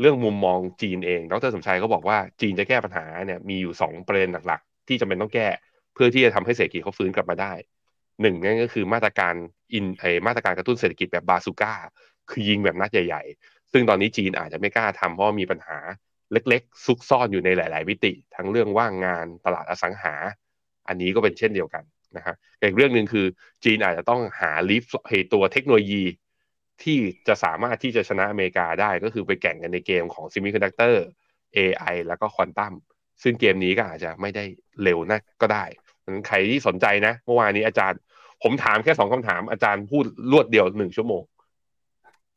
[0.00, 5.48] เรื่องมุมมองจีนเอง ดรสมชายก็บอกว่าจีนจะแก้ปัญหาเนี่ยมีอยู่สองประเด็นหลักๆ ที่จำเป็นต้องแก้
[5.94, 7.52] เพื่อที่จะทำให้เศรษฐกิจเขาฟื้นกลับมาได้
[8.22, 9.34] หนึ่งนั่นก็คือมาตรการ
[9.74, 11.74] อินไอมาตรการกระตุ้นเศรษฐกิจแบบบาซูก้า
[12.30, 15.78] คือยิงแบบนัดใหญ่ ๆ ซึ่งตอนนี้จีนอาจจะไม่กล้าทำเพราะมีปัญหา
[16.32, 20.14] เล็กๆ ซุกซ่อนอยู่ในหลายๆวิติ ทั้งเรื่องว่างงานตลาดอสังหา
[20.88, 21.84] อันนี้ก็เป็นเช่นเดียวกัน
[22.16, 23.26] นะฮะอีกเรื่องหนึ่งคือ
[23.64, 24.92] จีนอาจจะต้องหาลิฟต์
[25.32, 26.04] ตัวเทคโนโลยี
[26.82, 26.98] ที่
[27.28, 31.04] จะสามารถที่จะชนะอเมริกาได้ก็คือไปแข่งกันในเกมของ semiconductor
[31.56, 32.74] AI แล้วก็ควอนตัม
[33.22, 34.44] ซึ่งเกมนี้ก็อาจจะไม่ได้
[34.82, 35.64] เร็วนะก็ได้
[36.28, 37.98] ใครที่สนใจนะ เมื่อวานนี้อาจารย์
[38.42, 41.22] ผมถามแค่สองคำถามอาจารย์พูดรวดเดียวหนึ่งชั่วโมง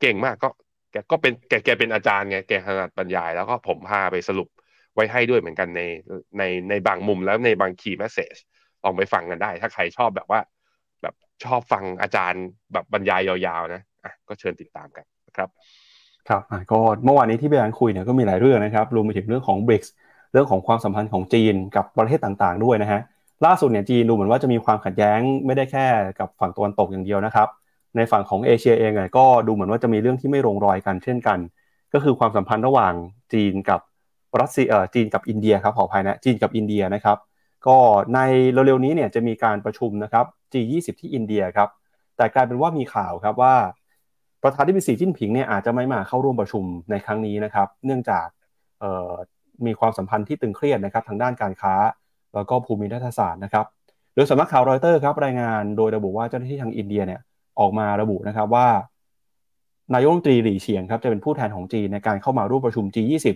[0.02, 0.50] เก่งมากก็
[0.92, 4.50] แกก็เป็นแกแกเป็นอาจารย์ไงแกถนัดบรรยาย แล้วก็ผมพาไปสรุป
[4.96, 5.82] ไว้ให้ด้วยเหมือนกันใน
[6.38, 8.36] ในในบางมุมแล้วในบาง key message
[8.84, 10.40] ลองไปฟังกันได้ ถ้าใครชอบแบบว่า
[11.02, 11.14] แบบ
[11.46, 15.50] ชอบฟังอาจารย์แบบบรรยายยาวๆนะอะก็เชิญติดตามกันนะครับ
[16.30, 19.84] ครับก็เมื่อวานนี้ที่พี่แบงค์คุยเนี่ยก็มีหลายเรื่องนะครับรวมไปถึงเรื่องของ b r i c
[20.34, 23.02] เรื่องของความสัมพันธ์ของจีนกับประเทศต่างๆ ด้วยนะฮะ
[23.46, 25.86] ล่าสุดเนี่ยจีนดูเหมือนว่าจะมีความขัดแย้งไม่ได้แค่
[26.20, 27.48] กับฝั่งตะวันตกอย่างเดียวนะครับ
[27.96, 31.40] ในฝั่งของเอเชียเองก็ดูเหมือนว่าจะมีเรื่องที่ไม่ลงรอยกันเช่นกัน
[31.94, 32.94] ก็คือความสัมพันธ์ระหว่าง
[33.34, 33.80] จีนกับ
[34.42, 37.18] รัสเซียจีนกับอินเดียครับขออภัยนะจีนกับอินเดียนะครับ
[37.68, 37.78] ก็
[38.14, 38.20] ใน
[38.52, 41.70] เร็วๆนี้เนี่ยจะมีการประชุมนะครับ G20 ที่อินเดียครับ
[42.18, 43.56] แต่กลายเป็นว่ามีข่าวครับว่า
[44.44, 48.28] ประธานาธิบดีสีจิ้นผิงเนี่ยอาจจะไม่มาเข้าร่วมประชุมในครั้งนี้นะครับ เนื่องจาก
[49.66, 51.74] มีความสัมพันธ์ที่ตึงเครียดนะครับทางด้านการค้า
[52.34, 53.66] แล้วก็ภูมิรัฐศาสตร์นะครับ
[54.16, 57.22] โดยสำนักข่าวรอยเตอร์ครับรายงานโดยระบุว่าเจ้าหน้าที่ทางอินเดียเนี่ย
[57.60, 58.68] ออกมาระบุนะครับว่า
[59.94, 63.28] นายกรัฐมนตรีหลี่เฉียงครับจะเป็นผู้แทนของจีนในการเข้ามาร่วมประชุม G20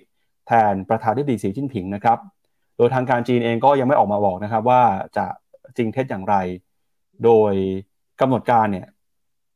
[0.47, 2.17] แทนประธานาธิบดีสีจิ้นผิงนะครับ
[2.77, 4.81] โดยทางการจีนเองก็ยังไม่ออกมาบอกนะครับว่า
[5.17, 5.25] จะ
[5.77, 6.35] จริงเท็จอย่างไร
[7.23, 7.53] โดย
[8.21, 8.87] กำหนดการเนี่ย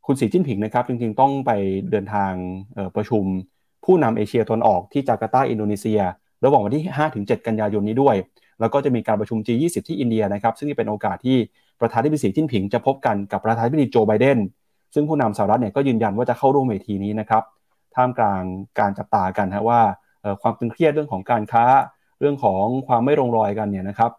[0.06, 1.52] คุณสีจิ้นผิงนะครับจริงๆต้องไป
[1.92, 2.32] เดินทาง
[2.96, 3.24] ประชุม
[3.86, 6.00] ผู้นำเอเชียตะวันออกที่จาการ์ตาอินโดนีเซีย
[6.46, 6.84] ระหว่างวันที่
[7.16, 8.16] 5-7 กันยายนนี้ด้วย
[8.60, 11.38] แล้วก็จะมีการประชุม G20 ที่อินเดียนะครับซึ่งเป็นโอกาสที่
[11.80, 14.38] ประธานาธิบดีสีจิ้นผิงจะพบกันกับประธานาธิบดีโจไบเดน
[14.94, 17.44] ซึ่งผู้นำสหรัฐเนี่ยก็ยืนยันว่าจะเข้าร่วมเวทีนี้นะครับ
[17.96, 18.42] ท่ามกลาง
[18.80, 19.82] การจับตากันฮะว่า
[20.42, 21.66] ความตึงเครียดเรื่องของการค้า
[22.20, 24.12] เรื่องของความไม่ลงรอยกันเนี่ยนะครับ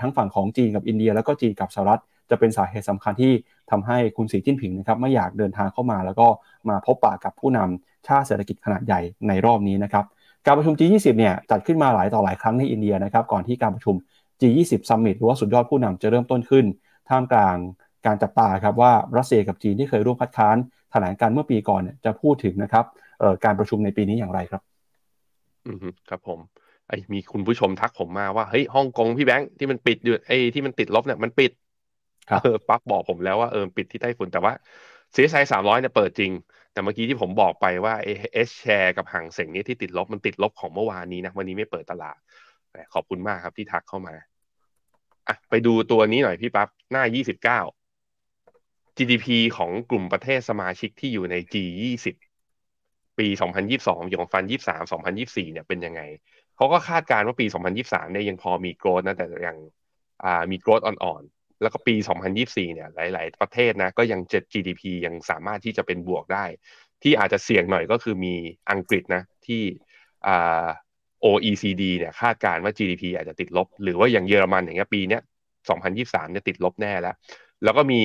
[0.00, 2.00] ทั้งฝั่งของจีนกับอินเดีย แล้วก็จีนกับสหรัฐ
[2.30, 3.32] จะเป็นสาเหตุสำคัญที่
[3.70, 6.26] ทำให้คุณสีจิ้นผิงนะครับไม่อยากเดินทางเข้ามา แล้วก็
[6.68, 10.04] มาพบปะกับผู้นำชาติเศรษฐกิจขนาดใหญ่ในรอบนี้นะครับ
[10.46, 13.94] การประชุม G20 เนี่ยจัดขึ้นมาหลายต่อหลายครั้งในอินเดียนะครับก่อนที่การประชุม
[14.40, 16.64] G20 Summit หรือว่าสุดยอดผู้นำจะเริ่มต้นขึ้น
[17.08, 17.56] ท่ามกลาง
[18.06, 20.56] การจับตาครับว่ารัสเซียกับจีนที่เคยร่วมคัดค้าน
[20.92, 22.84] แถลงการเมื่อปีก่อนจะพูดถึงนะครับ
[23.44, 24.62] การประชุมในปีนี้อย่างไรครับ
[25.66, 25.78] อืม
[26.10, 26.38] ครับผม
[26.88, 31.52] ไอ้มีคุณผู้ชมทักผมมาว่าเฮ้ยฮ่องกงพี่แบงค์ที่มันปิดอยู่ไอ้ที่มันติดลบเนี่ยมันปิด
[32.30, 34.52] ครับเออปั๊บบอกผมแล้วว่าเออปิดที่ไต้ฝุ่นแต่ว่า
[35.14, 36.32] CSI สามร้อยเนี่ยเปิดจริง
[36.72, 37.94] แต่เมื่อกี้ที่ผมบอกไปว่า
[38.32, 42.18] เอชแชร์กับห่างเสียงนี้ที่ติดลบมันติดลบของเมื่อวานนี้นะวันนี้ไม่เปิดตลาด
[42.72, 44.14] แต่ขอบคุณมากครับที่ทักเข้ามา
[45.28, 52.06] อะไปดูตัวนี้หน่อยพี่ปั๊บหน้า 29 GDP ของกลุ่มประเทศสมาชิกที่อยู่ใน G20
[53.18, 53.26] ปี
[53.68, 56.00] 2022อย่าง2023 2024 เนี่ยเป็นยังไง
[56.56, 57.46] เขาก็คาดการณ์ว่าปี
[57.78, 59.56] 2023 เนี่ยยังพอมีโกรธนะ แต่ยัง
[60.24, 61.94] อ่ามีโกรธอ่อนๆ แล้วก็ปี
[62.34, 66.44] 2024 เนี่ย หลาย ๆ ประเทศนะ ก็ยังเจ็ด GDP ยังสามารถที่จะเป็นบวกได้
[67.02, 68.34] ที่อาจจะเสี่ยงหน่อยก็คือมี
[68.70, 69.62] อังกฤษนะ ที่
[70.26, 70.66] อ่า
[71.24, 75.22] OECD เนี่ยคาดการณ์ว่า GDP อาจจะติดลบ หรือว่าอย่างเยอรมันอย่างเงี้ยปีเนี้ย
[75.76, 77.14] 2023เนี่ยติดลบแน่แล้ว
[77.64, 78.02] แล้วก็มี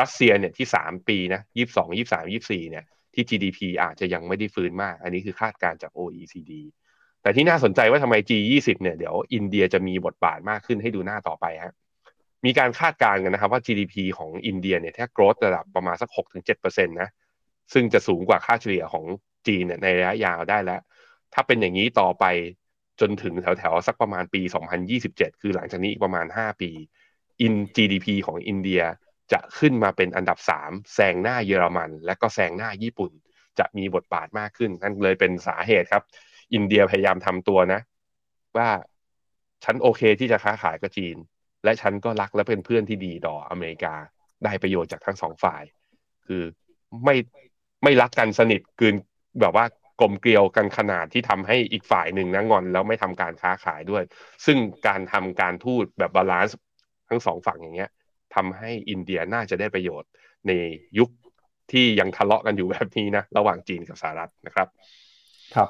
[0.00, 1.40] รัสเซียเนี่ยที่ 3 ปีนะ
[1.70, 2.84] 22 23 24เนี่ย
[3.14, 6.52] ที่ GDP อาจจะยังไม่ได้ฟื้นมาก อันนี้คือคาดการณ์จาก OECD
[7.22, 11.74] แต่ที่น่าสนใจว่าทำไม G20 เนี่ยเดี๋ยวอินเดียจะมีบทบาทมากขึ้นให้ดูหน้าต่อไปฮะ
[12.44, 16.10] มีการคาดการณ์กันนะครับว่า GDP ของอินเดียเนี่ยถ้า growth ระดับประมาณสัก
[16.48, 17.08] 6-7%นะ
[17.72, 19.04] ซึ่งจะสูงกว่าค่าเฉลี่ยของ
[19.46, 20.80] จีนเนี่ยในระยะยาวได้แล้ว
[21.34, 22.24] ถ้าเป็นอย่างนี้ต่อไป
[23.00, 24.42] จนถึงแถวๆ สักประมาณปี
[24.90, 26.70] 2027 คือหลังจากนี้อีกประมาณ 5 ปี
[27.42, 28.82] อิน GDP ของอินเดีย
[29.32, 33.10] จะขึ้นมาเป็นอันดับ 3 แซงหน้าเยอรมัน และก็แซงหน้าญี่ปุ่น
[33.58, 36.02] จะมีบทบาทมากขึ้น นั่นเลยเป็นสาเหตุครับ
[36.54, 37.80] อินเดียพยายามทำตัวนะ
[38.56, 38.68] ว่า
[39.64, 41.16] ฉันโอเคที่จะค้าขายกับจีน
[41.64, 43.94] และฉันก็รักและเป็นเพื่อนที่ดีต่ออเมริกา
[44.44, 45.62] ได้ประโยชน์จากทั้งสองฝ่าย
[46.26, 46.42] คือ
[47.04, 47.16] ไม่
[47.82, 48.94] ไม่รักกันสนิทเกิน
[49.40, 49.64] แบบว่า
[50.00, 54.02] กลมเกลียวกันขนาดที่ทำให้อีกฝ่ายหนึ่งนะงอนแล้วไม่ทำการค้าขายด้วย
[54.46, 56.58] ซึ่งการทำการทูตแบบ balance
[57.08, 57.90] ทั้งสองฝั่งอย่างเงี้ย
[58.34, 60.10] ทำให้อินเดียน่าจะได้ประโยชน์
[60.46, 60.52] ใน
[60.98, 61.08] ยุค
[61.72, 64.68] ที่ยังทะเลาะกันอยู่แบบนี้นะระหว่างจีนกับสหรัฐนะครับ
[65.54, 65.68] ครับ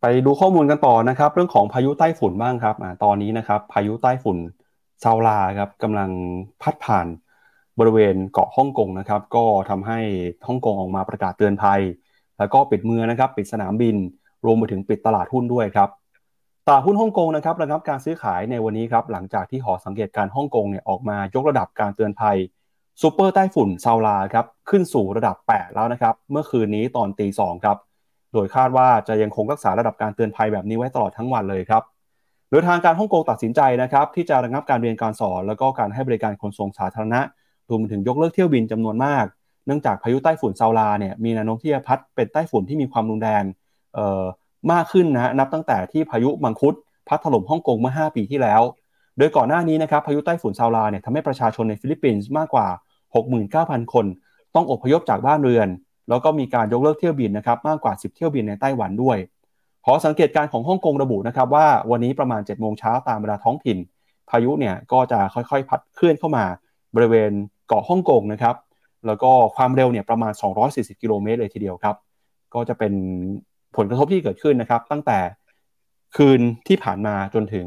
[0.00, 4.38] ไปดูข้อมูลกันต่อนะครับ เรื่องของพายุใต้ฝุ่นบ้างครับอตอนนี้นะครับ พายุใต้ฝุ่น
[5.02, 6.10] ซาลาครับกำลัง
[6.62, 7.06] พัดผ่าน
[7.78, 9.98] บริเวณเกาะฮ่องกงนะครับ ก็ทำให้
[10.46, 11.80] ฮ่องกงออกมาประกาศเตือนภัย
[12.40, 13.96] แล้วก็ปิดเมืองนะครับ ปิดสนามบิน
[14.44, 15.88] รวมไปถึงปิดตลาดหุ้นด้วยครับ
[16.66, 22.36] ตลาดหุ้นฮ่องกงนะครับระงับการซื้อขายในวันนี้ครับ หลังจากที่หอสังเกตการฮ่องกงเนี่ยออกมายกระดับการเตือนภัย
[23.02, 27.76] ซูเปอร์ใต้ฝุ่นซาลาครับขึ้นสู่ระดับ 8 แล้วนะครับ เมื่อคืนนี้ตอนตีสองครับ
[28.32, 31.82] โดยคาดว่าจะยังคงรักษาระดับการเตือนภัยแบบนี้ไว้ตลอดทั้งวันเลยครับ
[32.50, 37.20] โดยทางการฮ่องกงตัดสินใจนะครับที่จะระงับการเรียนการสอน แล้วก็การให้บริการขนส่งสาธารณะ
[37.70, 39.24] รวมถึงยกเลิกเที่ยวบินจำนวนมาก
[39.66, 43.44] เนื่องจากพายุไต้ฝุ่นซาวลาเนี่ยมีแนวโน้มที่จะพัดเป็นไต้ฝุ่นที่มีความรุนแรง
[43.94, 44.24] เอ่อ
[44.72, 46.74] มากขึ้นนะนับตั้งแต่ที่พายุมังคุด
[47.08, 48.62] พัดถล่มฮ่องกงเมื่อ 5 ปีที่แล้ว
[49.18, 52.68] โดยก่อนหน้านี้นะครับพายุไต้ฝุ่นซาวลาเนี่ยทำให้ประชาชนในฟิลิปปินส์มากกว่า
[53.30, 54.06] 69,000 คน
[54.54, 55.68] ต้องอพยพจากบ้านเรือน
[56.08, 59.18] แล้วก็มีการยกเลิกเที่ยวบินนะครับมากกว่า 10 เที่ยวบินในไต้หวันด้วย
[59.86, 63.78] หอสังเกตการของฮ่องกงระบุนะครับว่าวันนี้ประมาณ 7 โมงเช้าตามเวลาท้องถิ่น
[64.30, 66.44] พายุเนี่ยก็จะค่อยๆ พัดเคลื่อนเข้ามา
[66.94, 67.30] บริเวณ
[67.68, 68.54] เกาะฮ่องกงนะครับ
[69.06, 70.32] แล้วก็ความเร็วเนี่ยประมาณ
[70.66, 71.96] 240 กิโลเมตรเลยทีเดียวครับ
[72.54, 72.92] ก็จะเป็น
[73.76, 75.18] ผลกระทบที่เกิดขึ้นนะครับ ตั้งแต่
[76.16, 77.66] คืนที่ผ่านมาจนถึง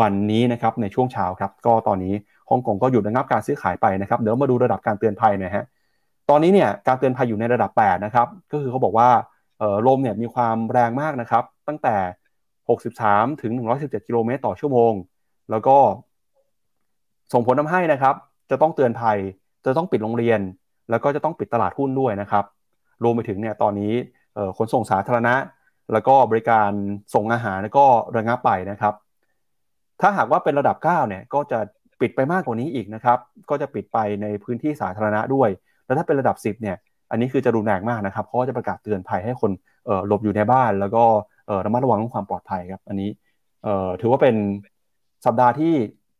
[0.00, 2.14] วันนี้นะครับในช่วงเช้าครับ ก็ตอนนี้
[2.50, 5.64] ฮ่องกงก็หยุดระงับการซื้อขายไปนะครับ เดี๋ยวมาดูระดับการเตือนภัยหนะฮะ
[6.30, 9.08] ตอนนี้เนี่ยการเตือนภัยอยู่ในระดับ 8 นะครับ ก็คือเขาบอกว่า
[9.86, 11.96] ลมเนี่ยมีความแรงมากนะครับ ตั้งแต่
[12.68, 14.92] 63 ถึง 117 กิโลเมตรต่อชั่วโมง
[15.50, 15.76] แล้วก็
[17.32, 18.14] ส่งผลทำให้นะครับ
[18.50, 19.18] จะต้องเตือนภัย
[19.64, 20.40] จะต้องปิดโรงเรียน
[20.90, 22.44] แล้วก็จะต้องปิดตลาดหุ้นด้วยนะครับ
[23.04, 23.92] รวมไปถึงเนี่ยตอนนี้
[24.56, 25.34] ขนส่งสาธารณะ
[25.92, 26.70] แล้วก็บริการ
[27.14, 27.86] ส่งอาหารก็
[28.16, 28.94] ระงับไปนะครับ
[30.00, 31.58] ถ้าหากว่าเป็นระดับ9เนี่ยก็จะ
[32.00, 33.18] ปิดไปมากกว่านี้อีกนะครับ
[33.50, 35.48] ก็จะปิดไปในพื้นที่สาธารณะด้วย
[35.86, 36.76] แล้วถ้าเป็นระดับ 10เนี่ย
[37.10, 39.50] อันนี้คือจะรุนแรงมากนะครับเพราะจะประกาศเตือนภัยให้คน
[40.06, 41.04] หลบอยู่ในบ้าน แล้วก็
[41.64, 43.10] ระมัดระวังเรื่องความปลอดภัยครับ อันนี้
[44.00, 44.36] ถือว่าเป็น
[45.26, 45.74] สัปดาห์ที่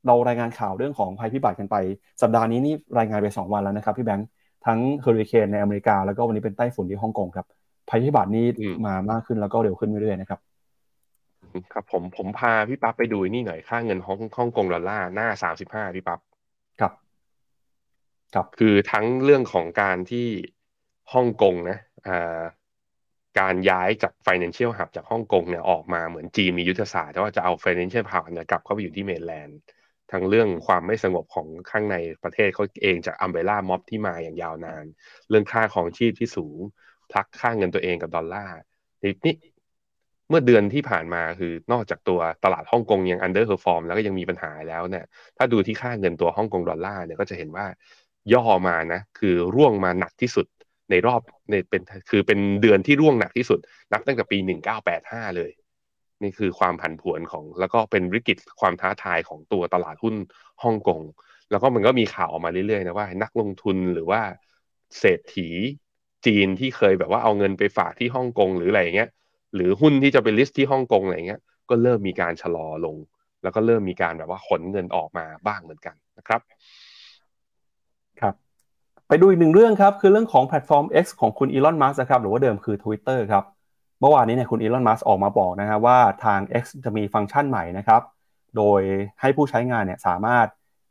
[0.07, 1.77] เรารายงานข่าวเรื่องของภัยพิบัติกันไป
[2.23, 4.27] สัปดาห์นี้นี่รายงานไป 2 วันแล้วนะครับพี่แบงค์
[4.67, 7.47] ทั้งเฮอริเคนในอเมริกา แล้วก็วันนี้เป็นไต้ฝุ่นที่ฮ่องกงครับ
[7.89, 8.47] ภัยพิบัตินี้
[8.87, 10.41] มามากขึ้นแล้วก็เร็วขึ้นเรื่อยๆนะครับ
[11.73, 16.21] ครับผมผมพาพี่ปั๊บไปดูนี่หน่อยค่าเงินฮ่องฮ่องกงดอลลาร์หน้าสามสิบห้าพี่ปั๊บ
[16.81, 16.93] ครับ
[18.35, 20.27] ครับคือทั้งเรื่องของการที่
[21.13, 21.79] ฮ่องกงนะ
[22.09, 22.41] อ่า
[23.41, 29.59] การย้ายจาก Financial Hub จากฮ่องกงเนี่ยออกมาเหมือนจีนมียุทธศาสตร์ว่าจะเอา Financial Hub เนี่ยกลับเข้าไปอยู่ที่เมนแลนด์
[30.13, 34.85] ทั้งเรื่องความไม่สงบของข้างในประเทศเขาเองจากอัมเบล่าม็อบที่มาอย่างยาวนาน
[35.29, 36.59] เรื่องค่าครองชีพที่สูง
[37.11, 38.57] peg ค่าเงินตัวเองกับดอลลาร์
[39.27, 39.35] นี่
[40.29, 45.05] เมื่อเดือนที่ผ่านมาคือนอกจากตัวตลาดฮ่องกงยัง underperform แล้วก็ยังมีปัญหาแล้วเนี่ย
[45.37, 47.67] ถ้าดูที่ค่าเงินตัวฮ่องกงดอลลาร์เนี่ยก็จะเห็นว่า
[48.33, 50.47] ย่อมานะคือร่วงมาหนักที่สุด
[50.91, 53.59] ในรอบในเป็นคือเป็นเดือนที่ร่วงหนักที่สุด
[53.93, 54.39] นับตั้งแต่ปี
[54.89, 55.51] 1985 เลย
[56.23, 60.15] นี่คือความผันผวนของ แล้วก็เป็นวิกฤตความท้าทายของตัวตลาดหุ้น
[60.63, 61.01] ฮ่องกง
[61.51, 64.21] แล้วก็มันก็มีข่าวออกมาเรื่อยๆนะว่านักลงทุนหรือว่า
[64.99, 65.49] เศรษฐี
[66.27, 69.11] จีนที่เคยแบบว่าเอาเงินไปฝากที่ฮ่องกงหรืออะไรอย่างเงี้ย
[69.55, 71.41] หรือหุ้นที่จะไป list ที่ฮ่องกงอะไรเงี้ย
[71.71, 72.97] ก็เริ่มมีการชะลอลง
[73.43, 76.41] แล้วก็เริ่มมีการแบบว่าขนเงินออกมาบ้างเหมือนกันนะครับ
[78.21, 78.35] ครับ
[79.09, 83.45] ไปดูอีกหนึ่งเรื่องครับ คือเรื่องของแพลตฟอร์ม X ของคุณอีลอนมัสก์ครับหรือว่าเดิมคือ Twitter ครับ
[84.01, 88.03] เมื่อวานนี้เนี่ยคุณอีลอนมัสก์ออกมาบอกนะครับว่าทาง X จะมีฟังก์ชันใหม่นะครับ
[88.57, 88.81] โดย
[89.21, 90.47] ให้ผู้ใช้งานเนี่ยสามารถ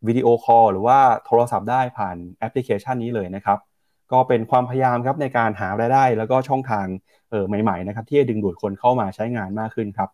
[0.08, 3.60] video call หรือว่าโทรศัพท์ได้ผ่านแอปพลิเคชันนี้เลยนะครับ
[4.12, 6.86] ก็เป็นความพยายามครับในการหารายได้ แล้วก็ช่องทาง
[7.30, 10.10] เออใหม่ๆนะครับที่จะดึงดูดคนเข้ามาใช้งานมากขึ้นครับ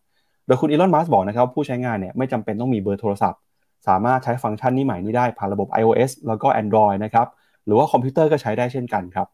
[0.45, 3.39] โดยคุณอีลอนมัสก์บอกนะครับผู้ใช้งานเนี่ยไม่จำเป็นต้องมีเบอร์โทรศัพท์
[3.87, 7.27] สามารถใช้ฟังก์ชันนี้ใหม่นี้ได้ผ่านระบบ iOS แล้วก็ Android นะครับ
[7.65, 9.27] หรือว่าคอมพิวเตอร์ก็ใช้ได้เช่นกันครับ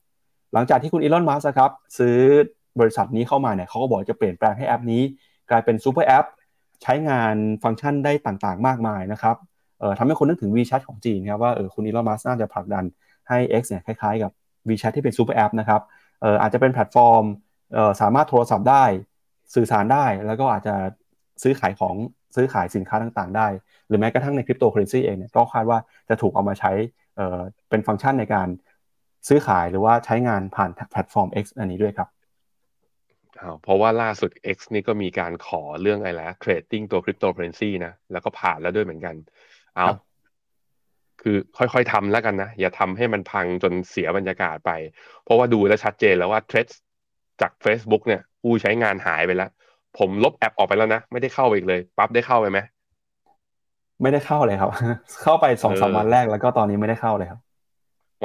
[0.53, 2.17] หลังจากที่คุณอีลอนมัสก์ครับซื้อ
[2.81, 5.01] บริษัทนี้เข้ามาเนี่ยเขาก็บอกจะเปลี่ยนแปลงให้แอปนี้
[5.49, 6.25] กลายเป็น super app
[6.83, 9.35] ใช้งานฟังก์ชันได้ต่างๆ มากมายนะครับ
[9.79, 12.85] เอ่อทำให้คนนึกถึง WeChat ของจีนครับว่าเออคุณอีลอนมัสก์น่าจะผลักดัน
[13.29, 14.31] ให้ X เนี่ยคล้ายๆกับ
[14.69, 15.81] WeChat ที่เป็น super app นะครับ
[16.21, 17.23] เอ่ออาจจะเป็นแพลตฟอร์ม
[17.73, 18.83] เอ่อสามารถโทรศัพท์ได้
[19.55, 20.75] สื่อสารได้ แล้วก็อาจจะ
[21.43, 21.95] ซื้อขายของ
[22.35, 23.47] ซื้อขายสินค้าต่างๆ ได้
[23.87, 26.71] หรือแม้กระทั่งในคริปโตเคอเรนซีเองเนี่ยก็คาดว่าจะถูกเอามาใช้
[27.15, 28.47] เอ่อเป็นฟังก์ชันในการ
[29.27, 32.09] ซื้อขายหรือว่าใช้งานผ่านแพลตฟอร์ม X อันนี้ด้วยครับ
[33.63, 39.15] เพราะว่าล่าสุด X นี่ก็มีการขอเรื่องอะไรแล้ว trading ตัวคริปโตเคอเรนซีนะ แล้วก็ผ่านแล้วด้วยเหมือนกัน
[39.75, 39.87] เอา
[41.21, 44.71] คือค่อยๆทำแล้วกันนะ อย่าทำให้มันพังจนเสียบรรยากาศไป
[45.23, 46.65] เพราะว่าดูแลชัดเจนแล้วว่าเทรด
[47.41, 49.49] จาก Facebook เนี่ยผู้ใช้งานหายไปแล้ว
[49.97, 52.59] ผมลบแอปออกไปแล้วนะ ไม่ได้เข้าอีกเลย ปั๊บได้เข้าไปไหม
[54.01, 54.69] ไม่ได้เข้าเลยครับ
[55.23, 57.39] เข้าไปสองสามวันแรกแล้วก็ตอนนี้ไม่ได้เข้าเลยครับ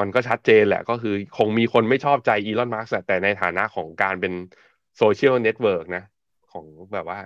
[0.00, 4.32] มันก็ชัดเจนแหละก็คือคงมีคนไม่ชอบใจอีลอนมัสก์แต่ในฐานะของการเป็น
[4.96, 6.05] social network นะ
[6.53, 6.64] ของ
[6.95, 7.20] แบบว่า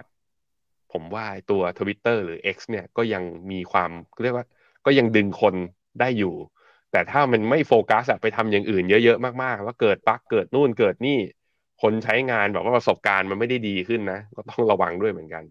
[0.93, 3.91] ผมว่าตัว Twitter หรือ X เนี่ยก็ยังมีความ
[4.23, 4.47] เรียกว่า
[4.87, 5.55] ก็ยังดึงคน
[6.01, 6.35] ได้อยู่
[6.93, 11.19] แต่ถ้ามันไม่โฟกัสไปทำอย่างอื่นเยอะๆ มากๆ แล้วเกิด bug เกิดนู่นเกิดนี่
[11.83, 15.45] คนใช้งานแบบว่าประสบการณ์มันไม่ได้ดีขึ้นนะ ก็ต้องระวังด้วยเหมือนกัน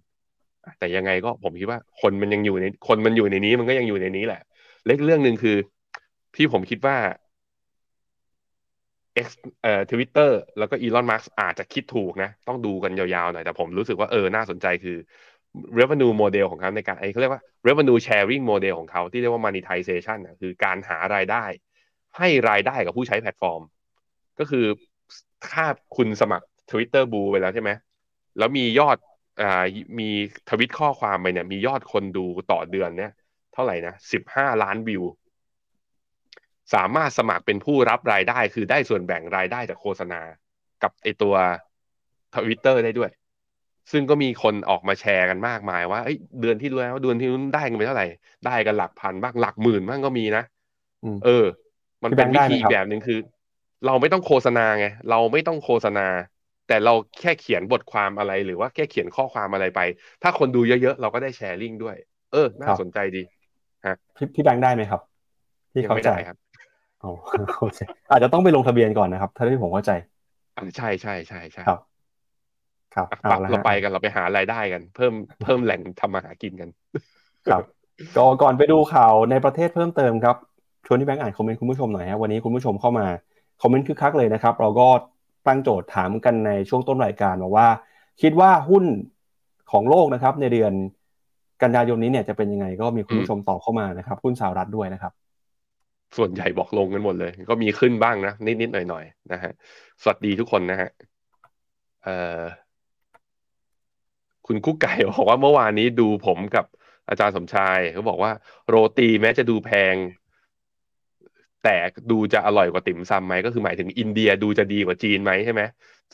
[0.79, 4.41] แต่ยังไงก็ผมคิดว่าคนมันยังอยู่ในคนมันอยู่ในนี้มันก็ยังอยู่ในนี้แหละ
[4.85, 5.57] อีกเรื่องหนึ่งคือ
[6.35, 6.97] ที่ผมคิดว่า
[9.25, 9.27] X
[9.63, 14.97] เอ่อทวิตเตอร์แล้วก็อีลอนมาร์อาจจะคิดถูกนะ ต้องดูกันยาวๆหน่อย แต่ผมรู้สึกว่าเออน่าสนใจคือ
[15.79, 21.43] revenue model ของเขาในการไอ้เขาเรียกว่า revenue sharing model ของเขาที่เรียกว่า monetization นะคือการหารายได้
[22.17, 23.61] ให้รายได้กับผู้ใช้แพลตฟอร์ม
[24.39, 24.65] ก็คือ
[25.51, 25.65] ถ้า
[25.95, 27.71] คุณสมัคร Twitter Blue ไปแล้วใช่ไหม
[28.37, 28.97] แล้วมียอด
[29.41, 29.63] อ่า
[29.99, 30.09] มี
[30.49, 33.11] ทวิตข้อความไปเนี่ยมียอดคนดูต่อเดือนเนี่ย
[33.53, 35.03] เท่าไหร่นะสิบห้าล้านวิว
[36.73, 40.21] สามารถสมัครเป็นผู้รับรายได้ คือได้ส่วนแบ่งรายได้จากโฆษณา
[40.83, 41.35] กับไอตัว
[42.35, 43.09] ทวิตเตอร์ได้ด้วย
[43.91, 45.99] ซึ่งก็มีคนออกมาแชร์กันมากมายว่า
[46.41, 48.07] เดือนที่แล้วเดือนที่นู้นได้กันไปเท่าไหร่
[48.45, 50.43] ได้กันหลักพันบ้างหลักหมื่นบ้างก็มีนะ
[51.25, 51.45] เออ
[52.03, 53.19] มันเป็นวิธีอีกแบบหนึ่งคือ
[53.85, 56.07] เราไม่ต้องโฆษณาไงเราไม่ต้องโฆษณา
[56.67, 59.79] แต่เราแค่เขียนบทความอะไรหรือว่าแค่เขียนข้อความอะไรไป
[60.23, 61.95] ถ้าคนดูเยอะๆเราก็ได้แชร์ลิงก์ด้วย
[62.31, 63.23] เออ น่าสนใจดี
[63.85, 63.95] ฮะ
[64.35, 65.01] พี่แบงค์ได้ไหมครับ
[65.73, 66.37] ที่เขาใจครับ
[67.03, 67.11] อ๋อ
[68.11, 69.91] อาจจะต้องไปลงทะเบียนก่อนนะครับ ถ้าที่ผมเข้าใจ
[70.75, 71.79] ใช่ใช่ใช่ใช่ครับ
[72.95, 73.07] ครับ
[73.51, 76.69] เราไปกันเราไปหารายได้กัน เพิ่มเพิ่มแหล่งทำมาหากินกัน
[77.51, 77.63] ครับ
[78.15, 80.35] ก็ก่อนไปดูข่าวในประเทศเพิ่มเติมครับ
[80.85, 83.05] ชวนที่แบงค์อ่านคอมเมนต์คุณผู้ชมหน่อยฮะวันนี้คุณผู้ชมเข้ามา
[83.61, 84.87] คอมเมนต์คึกคักเลยนะครับ เราก็
[85.47, 87.67] ตั้งโจทย์ถามกันในช่วงต้นรายการบอกว่า
[88.21, 88.85] คิดว่าหุ้น
[89.71, 90.73] ของโลกนะครับ ในเดือน
[91.63, 95.13] กันยายนนี้เนี่ยจะเป็นยังไงก็มีคุณผู้ชมตอบเข้ามานะครับหุ้นสหรัฐด้วยนะครับ
[96.17, 99.51] ส่วนใหญ่บอกลงกันหมดเลย ก็มีขึ้นบ้างนะ นิดๆหน่อยๆนะฮะ
[100.01, 100.89] สวัสดีทุกคนนะฮะ
[102.01, 102.41] เอ่อ
[104.45, 106.65] คุณกุ๊กไก่บอกว่าเมื่อวานนี้ดูผมกับ
[107.09, 108.31] อาจารย์สมชายเขาบอกว่า
[108.67, 109.95] โรตีแม้จะดูแพง
[111.63, 111.75] แต่
[112.11, 115.61] ดูจะอร่อยกว่าติ่มซำไหมก็คือหมายถึงอินเดียดูจะดีกว่าจีนไหมใช่ไหม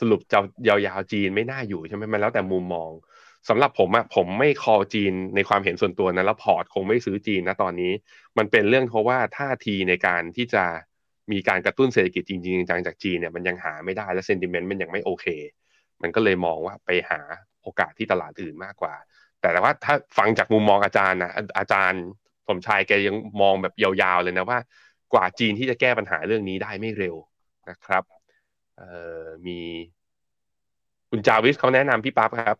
[0.00, 0.38] สรุปจะ
[0.68, 2.90] ยาวๆจีนไม่น่าอยู่ใช่ไหมมันแล้วแต่มุมมอง
[3.48, 7.92] สำหรับผมอะผมไม่คอจีนในความเห็นส่วนตัวนะแล้วพอร์ตคงไม่ซื้อจีนนะตอนนี้
[8.38, 10.64] มันเป็นเรื่องเพราะว่าท่าทีในการที่จะ
[11.32, 15.26] มีการกระตุ้นเศรษฐกิจจริงๆจังจากจีนเนี่ยมันยังหาไม่ได้และเซนติเมนต์มันยังไม่โอเค
[16.02, 17.20] มันก็เลยมองว่าไปหา
[17.62, 18.94] โอกาสที่ตลาดอื่นมากกว่า
[19.40, 22.02] แต่ว่าถ้าฟังจากมุมมองอาจารย์นะอาจารย์
[22.48, 24.58] สมชายแกยังมองแบบยาวๆเลยนะว่า
[25.12, 27.16] กว่าจีนที่จะแก้ปัญหาเรื่องนี้ได้ไม่เร็ว
[27.70, 28.02] นะครับ
[28.76, 28.88] เอ่
[29.22, 29.60] อมี
[31.10, 32.56] คุณจาวิสเขาแนะนำพี่ปั๊บครับ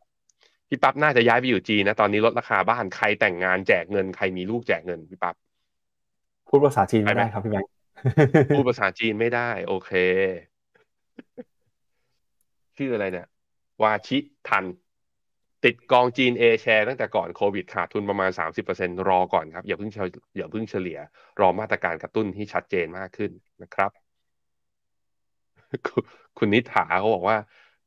[0.69, 5.35] พี่ปั๊บน่าจะย้ายไปอยู่จีนนะ ตอนนี้ลดราคาบ้านใครแต่งงานแจกเงินใครมีลูกแจกเงินพี่ปั๊บ
[6.49, 7.71] พูดภาษาจีนไม่ได้ครับพี่แบงค์
[8.57, 9.91] พูดภาษาจีนไม่ได้ โอเค
[12.77, 13.29] ชื่ออะไรเนี่ย
[13.83, 14.65] วาชิทัน
[15.65, 18.31] ติดกองจีน A แชร์ตั้งแต่ก่อนโควิดขาดทุนประมาณ
[18.69, 19.99] 30%รอก่อนครับ อย่าเพิ่งเฉ
[20.37, 20.99] อย่าเพิ่งเฉลี่ย
[21.41, 23.31] รอมาตรการกระตุ้นที่ชัดเจนมากขึ้น
[23.63, 23.91] นะครับ
[25.87, 26.03] คุณ
[26.39, 27.37] คุณนิถาเขาบอกว่า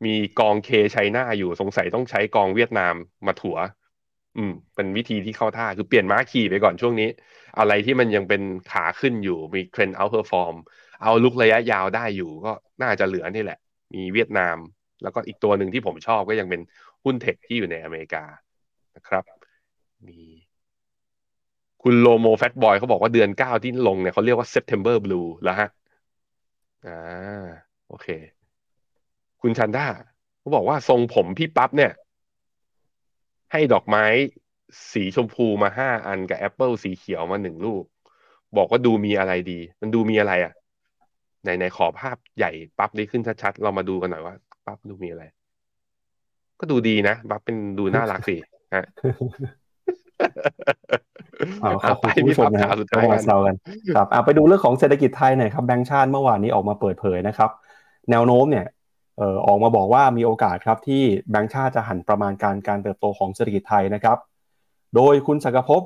[0.05, 2.95] มีกองเคไชน่าอยู่สงสัยต้องใช้กองเวียดนาม
[3.27, 3.57] มาถัว
[4.37, 7.09] อืม เป็นวิธีที่เข้าท่าคือเปลี่ยนม้าขี่ไปก่อนช่วงนี้
[7.59, 8.41] อะไรที่มันยังเป็น
[8.71, 13.59] ขาขึ้นอยู่มีเทรนด์ outperform outlook ระยะยาวได้อยู่ก็น่าจะเหลือนี่แหละ
[13.93, 14.57] มีเวียดนาม
[15.01, 16.61] แล้วก็อีกตัวหนึ่งที่ผมชอบก็ยังเป็น
[17.03, 18.23] หุ้น tech ที่อยู่ในอเมริกา
[18.95, 19.23] นะครับ
[20.07, 20.19] มี
[21.83, 25.67] คุณโลโมแฟตบอยเขาบอกว่าเดือนเก้าที่ลงเนี่ยเขาเรียกว่า September Blue แล้วฮะ
[26.85, 26.91] อ่า
[27.87, 28.07] โอเค
[29.41, 29.87] คุณชันด้า
[30.39, 31.91] เขาบอกว่าทรงผมพี่ปั๊บเนี่ย
[33.51, 34.05] ให้ดอกไม้
[34.93, 37.83] สีชมพูมาห้าอันกับแอปเปิลสีเขียวมาหนึ่งลูก
[38.57, 40.53] บอกว่าดูมีอะไรดี มันดูมีอะไรอะ
[41.43, 44.35] ไหนไหนขอภาพใหญ่ปั๊บนี้ขึ้นชัดๆเรามาดูกันหน่อยว่า
[44.65, 45.23] ปั๊บดูมีอะไร
[46.59, 48.35] ก็ดูดีนะปั๊บเป็นดูน่ารักสิ
[48.75, 48.85] ฮะ
[51.61, 53.55] เอาขอบคุณไปคุณพี่ผู้ชปั๊มบนะคข่ารัวบสุดท้ายก็กัมานแซวกัน
[53.95, 57.49] ครับอะไปดูเรื่องของเศรษฐกิจไทยหน่อยครับแบงก์ชาติเมื่อวานนี้ออกมาเปิดเผยนะครับ
[58.11, 64.17] แนวโน้มเนี่ยเออกมาบอกว่ามีโอกาสครับที่แบงก์ชาติจะหันประมาณการการเติบโตของเศรษฐกิจไทยนะครับ
[64.95, 65.81] โดยคุณสักภพ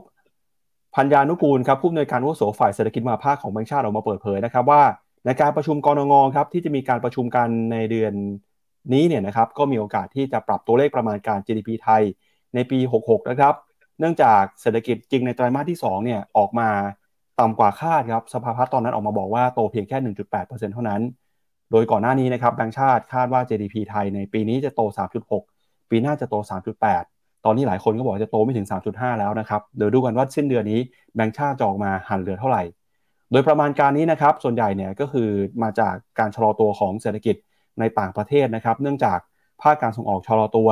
[0.95, 4.83] พัญญานุกูลครับผู้อำนวยการวุโสฝ่ายเศรษฐกิจมหาภาคของแบงก์ชาติออกมาเปิดเผยนะครับว่า
[5.25, 8.13] ในการประชุมกรงงครับที่จะมีการประชุมกันในเดือน
[8.93, 12.01] นี้เนี่ยนะครับก็มีโอกาสที่จะปรับตัวเลขประมาณการ GDP ไทย
[12.55, 13.53] ในปี 66 นะครับ
[13.99, 16.69] เนื่องจากเศรษฐกิจจริงในไตรมาสที่2เนี่ยออกมา
[17.39, 21.01] ต่ำกว่าคาดครับสภาพัฒน์ตอนนั้นออกมาบอกว่าโตเพียงแค่ 1.8%เท่านั้น
[21.71, 24.81] โดยก่อนหน้านี้นะครับแบงก์ชาติคาดว่า GDP ไทยในปีนี้จะโต
[25.37, 26.35] 3.6 ปีหน้าจะโต
[26.89, 30.79] 3.8 ตอนนี้หลายคนก็บอกจะโตไม่ถึง 3.5 แล้วนะครับเดี๋ยวดูกันว่าสิ้นเดือนนี้
[31.15, 32.63] แบงก์ชาติจะออกมาหันเหลือเท่าไหร่
[33.31, 35.29] โดยประมาณการนี้นะครับส่วนใหญ่เนี่ยก็คือ
[35.63, 37.35] มาจากการชะลอตัวของเศรษฐกิจ
[37.79, 39.19] ในต่างประเทศนะครับ เนื่องจาก
[39.61, 40.69] ภาคการส่งออกชะลอตัว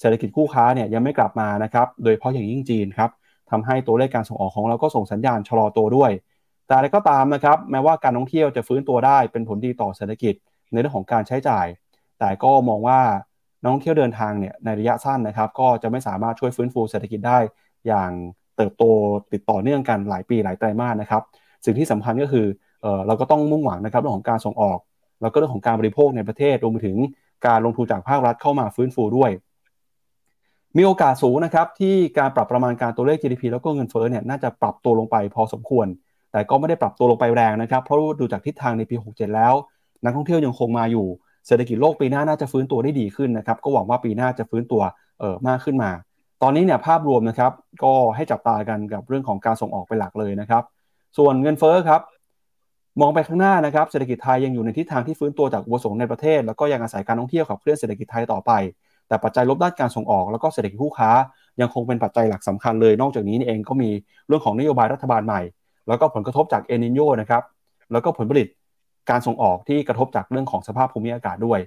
[0.00, 3.10] เศรษฐกิจคู่ค้าเนี่ยยังไม่กลับมานะครับ โดยเฉพาะอย่างยิ่งจีนครับ
[3.50, 6.10] ทำให้ตัวเลขการส่งออกของเราก็ส่งสัญญาณชะลอตัวด้วย
[6.66, 10.34] แต่อะไรก็ตามนะครับ แม้ว่าการท่องเที่ยวจะฟื้นตัวได้เป็นผลดีต่อเศรษฐกิจ
[10.72, 11.66] ในเรื่องของการใช้จ่าย
[12.18, 13.00] แต่ก็มองว่า
[13.60, 17.38] นักท่องเที่ยวเดินทางเนี่ยในระยะสั้นนะครับ ก็จะไม่สามารถช่วยฟื้นฟูเศรษฐกิจได้
[17.86, 18.10] อย่าง
[18.56, 18.84] เติบโต
[19.32, 21.22] ติดต่อเนื่องกันหลายปีหลายไตรมาสนะครับ
[21.64, 22.46] สิ่งที่สำคัญก็คือ
[22.82, 24.78] เออเราก็ต้องมุ่งหวังนะครับเรื่องของการส่งออก
[25.22, 26.96] แล้วก็เรื่องของการบริโภคในประเทศรวมไปถึง
[27.46, 29.30] การลงทุนจากภาครัฐเข้ามาฟื้นฟูด้วย
[30.76, 35.86] มีโอกาสสูงนะครับที่การปรับประมาณการตัวเลข GDP แล้วก็เงินเฟ้อเนี่ยน่าจะปรับตัวลงไปพอสมควร
[36.34, 39.54] แต่ก็ไม่ได้ปรับตัวลงไปแรงนะครับ เพราะดูจากทิศทางในปี 67 แล้ว
[40.04, 41.06] นักท่องเที่ยวยังคงมาอยู่
[41.46, 44.82] เศรษฐกิจโลกปีหน้าน่าจะฟื้นตัวได้ดีขึ้นนะครับ ก็หวังว่าปีหน้าจะฟื้นตัว
[45.20, 45.90] เออมากขึ้นมา
[46.42, 47.52] ตอนนี้เนี่ยภาพรวมนะครับ
[47.84, 50.62] ก็ให้จับตากันกับเรื่องของการส่งออกเป็นหลักเลยนะครับ
[51.18, 52.00] ส่วนเงินเฟ้อครับ
[53.00, 58.52] มองไปข้างหน้านะครับ เศรษฐกิจไทยยังอยู่ในทิศทางที่ฟื้นตัวจากอุปสงค์ในประเทศ แล้วก็ยังอาศัยการท่องเที่ยวขับเคลื่อนเศรษฐกิจไทยต่อไป
[59.08, 61.10] แต่ปัจจัยลบด้านการส่งออกแล้วก็เศรษฐกิจคู่ค้า
[61.60, 63.90] ยังคงเป็นปัจจัยหลักสำคัญเลย นอกจากนี้นี่เองก็มี
[64.26, 65.40] เรื่องของนโยบายรัฐบาลใหม่
[65.88, 67.42] แล้วก็ผลกระทบจากเอนิโยนะครับ
[67.92, 68.48] แล้วก็ผลผลิต
[69.10, 71.60] การส่งออกที่กระทบจากเรื่องของสภาพภูมิอากาศด้วย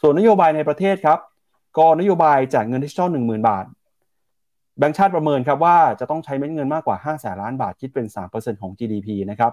[0.00, 1.18] ส่วนนโยบายในประเทศครับ
[1.78, 3.64] ก็นโยบายแจกเงินดิจิทัลหนึ่งหมื่นบาท
[4.78, 9.52] แบงก์ชาติประเมินครับว่าจะต้องใช้เม็ดเงินมากกว่า5แสนล้านบาทคิดเป็น 3%ของ GDP นะครับ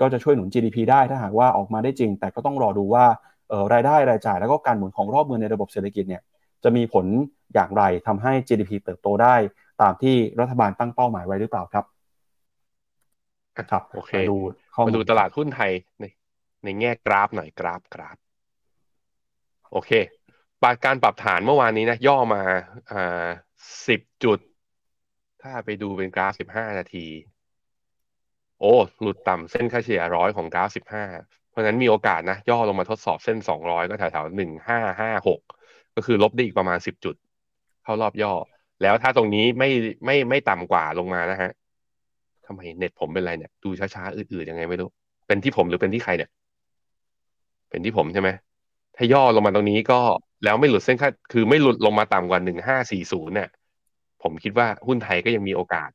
[0.00, 3.04] ก็จะช่วยหนุน GDP ได้ถ้าหากว่าออกมาได้จริง แต่ก็ต้องรอดูว่า
[3.48, 6.22] เออรายได้รายจ่าย แล้วก็การหมุนของรอบเงินในระบบเศรษฐกิจเนี่ย
[6.64, 7.06] จะมีผล
[7.54, 9.34] อย่างไรทำให้ GDP เติบโตได้
[9.82, 11.84] ตามที่รัฐบาลตั้งเป้าหมายไว้หรือเปล่าครับ
[13.70, 14.36] ครับโอเคมาดู
[14.74, 16.04] ข้อมามูดูลตลาดหุ้นไทยใน
[16.64, 18.16] ในแง่กราฟหน่อยกราฟกราฟ
[19.72, 19.90] โอเค
[20.62, 22.42] ปรับการปรับฐานเมื่อวานนี้นะ ย่อมา
[22.90, 23.26] อ่า
[23.88, 24.38] สิบจุด
[25.42, 27.06] ถ้าไปดูเป็นกราฟสิบห้านาที
[28.60, 31.04] โอ้ หลุดต่ำเส้นค่าเฉลี่ยร้อยของกราฟสิบห้า
[31.50, 35.40] เพราะฉะนั้นมีโอกาสนะ ย่อลงมาทดสอบเส้นสองร้อยก็แถวๆหนึ่งห้าห้าหก
[35.94, 37.14] ก็คือลบได้อีกประมาณสิบจุด
[37.82, 38.32] เข้ารอบย่อ
[38.82, 39.68] แล้วถ้าตรงนี้ไม่
[40.04, 41.50] ไม่ไม่ต่ำกว่าลงมานะฮะ
[42.48, 44.88] ทำไมเน็ตผมเป็นไรเนี่ย ดูช้าๆอืดๆยังไงไม่รู้
[45.26, 46.30] เป็นที่ผมหรือเป็นที่ใครเนี่ย
[47.70, 48.28] เป็นที่ผมใช่ไหม
[48.96, 50.00] ถ้าย่อลงมาตรงนี้ก็
[50.44, 53.48] แล้วไม่หลุดเส้นค่าคือไม่หลุดลงมาต่ำกว่าหนึ่งห้าสี่ศูนย์เนี่ย
[54.22, 55.90] ผมคิดว่าหุ้นไทยก็ยังมีโอกาส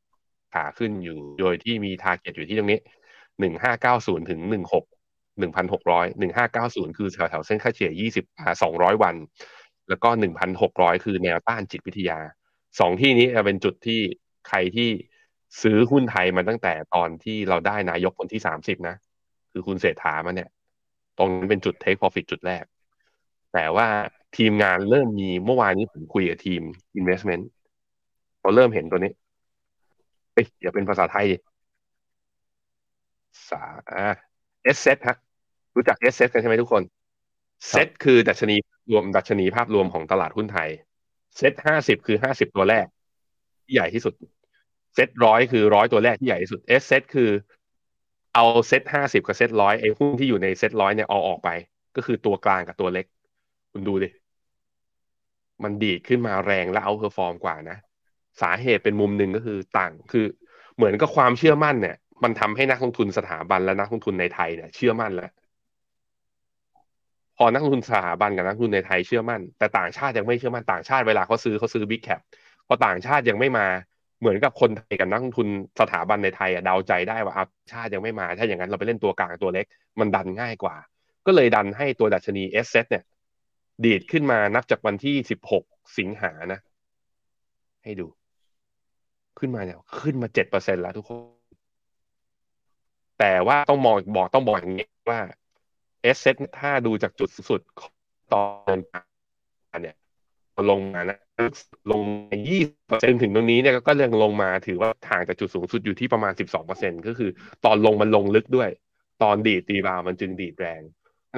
[0.54, 2.80] ขาขึ้นอยู่โดยที่มีทาร์เก็ตอยู่ที่ตรงนี้
[3.40, 4.86] หนึ่งห้าเก้าศูนย์ถึงหนึ่งหก
[5.40, 9.16] หนึ่งพันหกร้อยหนึ่งห้าเก้าศูนย์คือแถวแถวเส้นค่าเฉลี่ยยี่สิบอ่าสองร้อยวัน
[9.90, 12.20] แล้วก็หนึ่งพันหกร้อยคือแนวต้านจิตวิทยา
[12.80, 14.00] สองที่นี้จะเป็นจุดที่
[14.48, 14.90] ใครที่
[15.62, 18.96] ซื้อหุ้นไทยมาตั้งแต่ตอนที่เราได้นายกคนที่สามสิบนะ
[19.52, 20.50] คือคุณเศรษฐามาเนี่ย
[21.18, 22.64] ตรงนั้นเป็นจุด take profit จุดแรก
[23.54, 23.88] แต่ว่า
[24.38, 26.62] ทีมงานเริ่มมีเมื่อวานนี้ผมคุยกับทีม
[27.00, 27.44] investment
[28.40, 29.12] เขาเริ่มเห็นตัวนี้
[30.34, 31.38] เอ้ยอย่าเป็นภาษาไทยดิ
[33.50, 33.62] สา
[34.64, 35.18] เอสเซฮะ
[35.76, 36.84] รู้จักเอสเซกันใช่ไหมทุกคน
[37.68, 38.56] เซตคือดัชนี
[38.92, 40.70] รวมดัชนีภาพรวมของตลาดหุ้นไทย
[41.38, 42.86] เซตห้าสิบคือห้าสิบตัวแรก
[43.64, 44.14] ที่ใหญ่ที่สุด
[44.96, 47.30] เซตร้อยคือร้อยตัวแรกที่ใหญ่ที่สุด S เซตคือ
[48.36, 51.50] เอาเซตห้าสิบกับเซตร้อยไอ้หุ้นที่อยู่ในเซตร้อยเนี่ยเอาออกไป
[51.96, 53.06] ก็คือตัวกลางกับตัวเล็ก
[53.72, 54.10] คุณดูดิ
[55.64, 57.78] มันดีดขึ้นมาแรงและ outperform กว่านะ
[58.42, 60.26] สาเหตุเป็นมุมหนึ่งก็คือต่างคือ
[60.76, 65.32] เหมือนกับความเชื่อมั่นเนี่ย มันทำให้นักลงทุนสถาบันและนักลงทุนในไทยเนี่ย เชื่อมั่นแล้ว
[67.38, 72.22] พอนักลงทุนสถาบันกับนักลงทุนในไทยเชื่อมั่น แต่ต่างชาติยังไม่เชื่อมั่นต่างชาติเวลาเขาซื้อเขาซื้อ big cap
[72.68, 73.68] พอต่างชาติยังไม่มา
[74.24, 75.48] เหมือนกับคนไทยกับนักลงทุน
[75.80, 79.66] สถาบันในไทยอะเดาใจได้ว่าต่างชาติยังไม่มาถ้าอย่างนั้นเราไปเล่นตัวกลางตัวเล็ก
[80.00, 80.76] มันดันง่ายกว่า
[81.26, 83.04] ก็เลยดันให้ตัวดัชนี sSET เนี่ย
[83.86, 85.64] ดีดขึ้นมานับจากวันที่สิบหก
[85.98, 86.60] สิงหานะ
[87.84, 88.08] ให้ดู
[89.40, 91.44] ขึ้นมาเนี่ย ขึ้นมาเจ็ดเปอร์เซ็นแล้วทุกคน
[93.20, 95.20] แต่ว่าต้องมองบอกต้องบอกอย่างนี้ว่า
[96.02, 96.26] เอสเซ
[96.60, 97.62] ถ้าดูจากจุดสุด
[98.34, 98.44] ตอ
[98.76, 98.78] น
[99.82, 99.96] เนี่ย
[100.70, 101.18] ลงมานะ
[101.92, 102.02] ลง
[102.48, 107.30] ยี่เปอร์เซ็นถึงตรงนี้เนี่ยก็เรื่องลงมาถือว่าทางจากจุดสูงสุดอยู่ที่ประมาณสิบสองเปอร์เซ็นก็คือ
[107.66, 108.70] ตอนลงมันลงลึกด้วย
[109.24, 110.82] ตอนดีดตีบาวมันจึงดีดแรง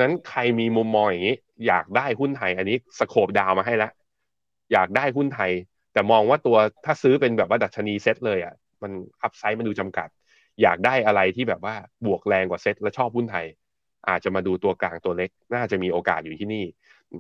[0.01, 1.38] นั้นใครมีมุมมองอย่างนี้
[1.68, 3.91] อยากได้หุ้นไทย อันนี้ scope down มาให้แล้ว
[4.74, 5.51] อยากได้หุ้นไทย
[5.93, 8.53] แต่มองว่าตัวถ้าซื้อเป็นแบบว่าดัชนีเซ็ตเลยอะ
[8.84, 8.91] มัน
[9.22, 10.07] upside มันดูจำกัด
[10.61, 13.45] อยากได้อะไรที่แบบว่าบวกแรงกว่าเซ็ตและชอบหุ้นไทย
[14.09, 16.66] อาจจะมาดูตัวกลางตัวเล็ก น่าจะมีโอกาสอยู่ที่นี่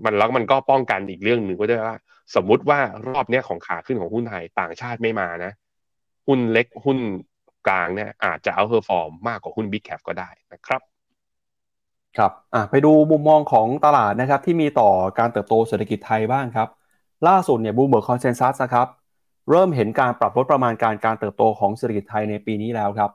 [0.03, 1.97] มันแล้วมันก็ป้องกันอีกเรื่องหนึ่งก็ได้ว่า
[2.35, 2.79] สมมุติว่า
[3.09, 5.51] รอบเนี้ยของขาขึ้นของหุ้นไทยต่างชาติไม่มานะ
[6.27, 6.97] หุ้นเล็กหุ้น
[7.67, 10.81] กลางเนี่ยอาจจะ outperform มากกว่าหุ้น big cap ก็ได้นะครับ
[12.17, 14.89] ครับอะไปดูมุมมองของตลาดนะครับที่มีต่อ
[15.19, 16.67] การเติบโตเศรษฐกิจไทยบ้างครับ
[17.27, 18.87] ล่าสุดเนี่ย Bloomberg consensus นะครับ
[19.49, 23.11] เริ่มเห็นการปรับลดประมาณการการเติบโตของเศรษฐกิจไทยในปีนี้แล้วครับ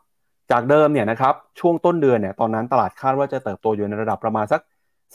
[0.50, 4.60] จากเดิมเนี่ยนะครับช่วงต้นเดือนเนี่ยตอนนั้นตลาดคาดว่าจะเติบโตอยู่ในระดับประมาณสัก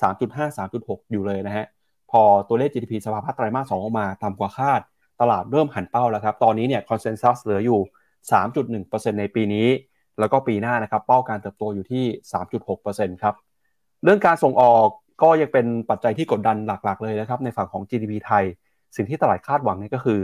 [0.01, 1.65] 3.5-3.6 อยู่เลยนะฮะ
[2.11, 4.81] พอตัวเลข GDP สภาพัฒน์ไตรมาส2ออกมาต่ำกว่าคาด
[5.21, 7.79] ตลาดเริ่มหั่นเป้าแล้วครับ ตอนนี้เนี่ย consensus เหลืออยู่
[8.31, 9.67] 3.1%ในปีนี้
[10.19, 12.03] แล้วก็ปีหน้านะครับ เป้าการเติบโตอยู่ที่
[12.63, 13.35] 3.6%ครับ
[14.03, 14.87] เรื่องการส่งออก
[15.21, 18.43] ก็ยังเป็นปัจจัยที่กดดันหลักๆ เลยนะครับ ในฝั่งของ GDP ไทย
[18.95, 20.19] สิ่งที่ตลาดคาดหวังนี่ก็คือ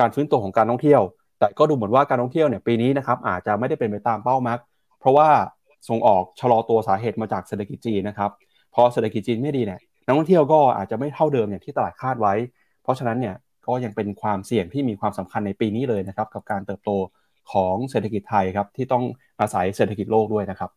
[0.00, 1.02] การฟื้นตัวของการท่องเที่ยว
[1.38, 4.58] แต่ก็ดูเหมือนว่าการท่องเที่ยวเนี่ยปีนี้นะครับอาจจะไม่ได้เป็นไปตามเป้ามัก
[5.00, 5.28] เพราะว่า
[5.88, 8.30] ส่งออกชะลอตัวสาเหตุมาจากเศรษฐกิจจีนนะครับ
[8.76, 12.34] พอเศรษฐกิจจีนไม่ดีเนี่ยนักท่องเที่ยวก็อาจจะไม่เท่าเดิมอย่างที่ตลาดคาดไว้
[12.82, 13.34] เพราะฉะนั้นเนี่ย
[13.66, 16.90] ก็ยังเป็นความเสี่ยงที่มีความสำคัญในปีนี้เลยนะครับกับการเติบโต
[17.52, 19.04] ของเศรษฐกิจไทยครับที่ต้อง
[19.40, 20.70] อาศัยเศรษฐกิจโลกด้วยนะครับ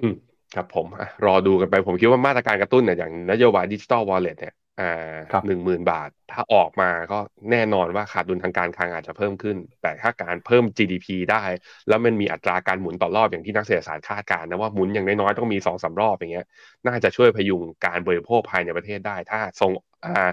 [0.00, 0.14] อืม
[0.54, 0.86] ครับผม
[1.26, 4.84] รอดูกันไปผมคิดว่ามาตรการกระตุ้นเนี่ยอย่างนโยบายดิจิตอลวอลเล็ตเนี่ย อ่า
[5.30, 7.18] ครับหนึ่งหมื่นบาท ถ้าออกมาก็
[7.50, 11.42] แน่นอนว่าขาดดุลทางการคลังอาจจะเพิ่มขึ้น แต่ถ้าการเพิ่ม GDP ได้
[11.88, 16.46] แล้วมันมีอัตราการหมุนต่อรอบอย่างที่นักเศรษฐศาสตร์คาดการณ์นะว่าหมุนอย่างน้อยๆต้องมีสองสารอบอย่างเงี้ย
[16.86, 19.72] น่าจะช่วยพยุงการบริโภคภายในประเทศได้ ถ้าส่ง
[20.04, 20.30] อ่า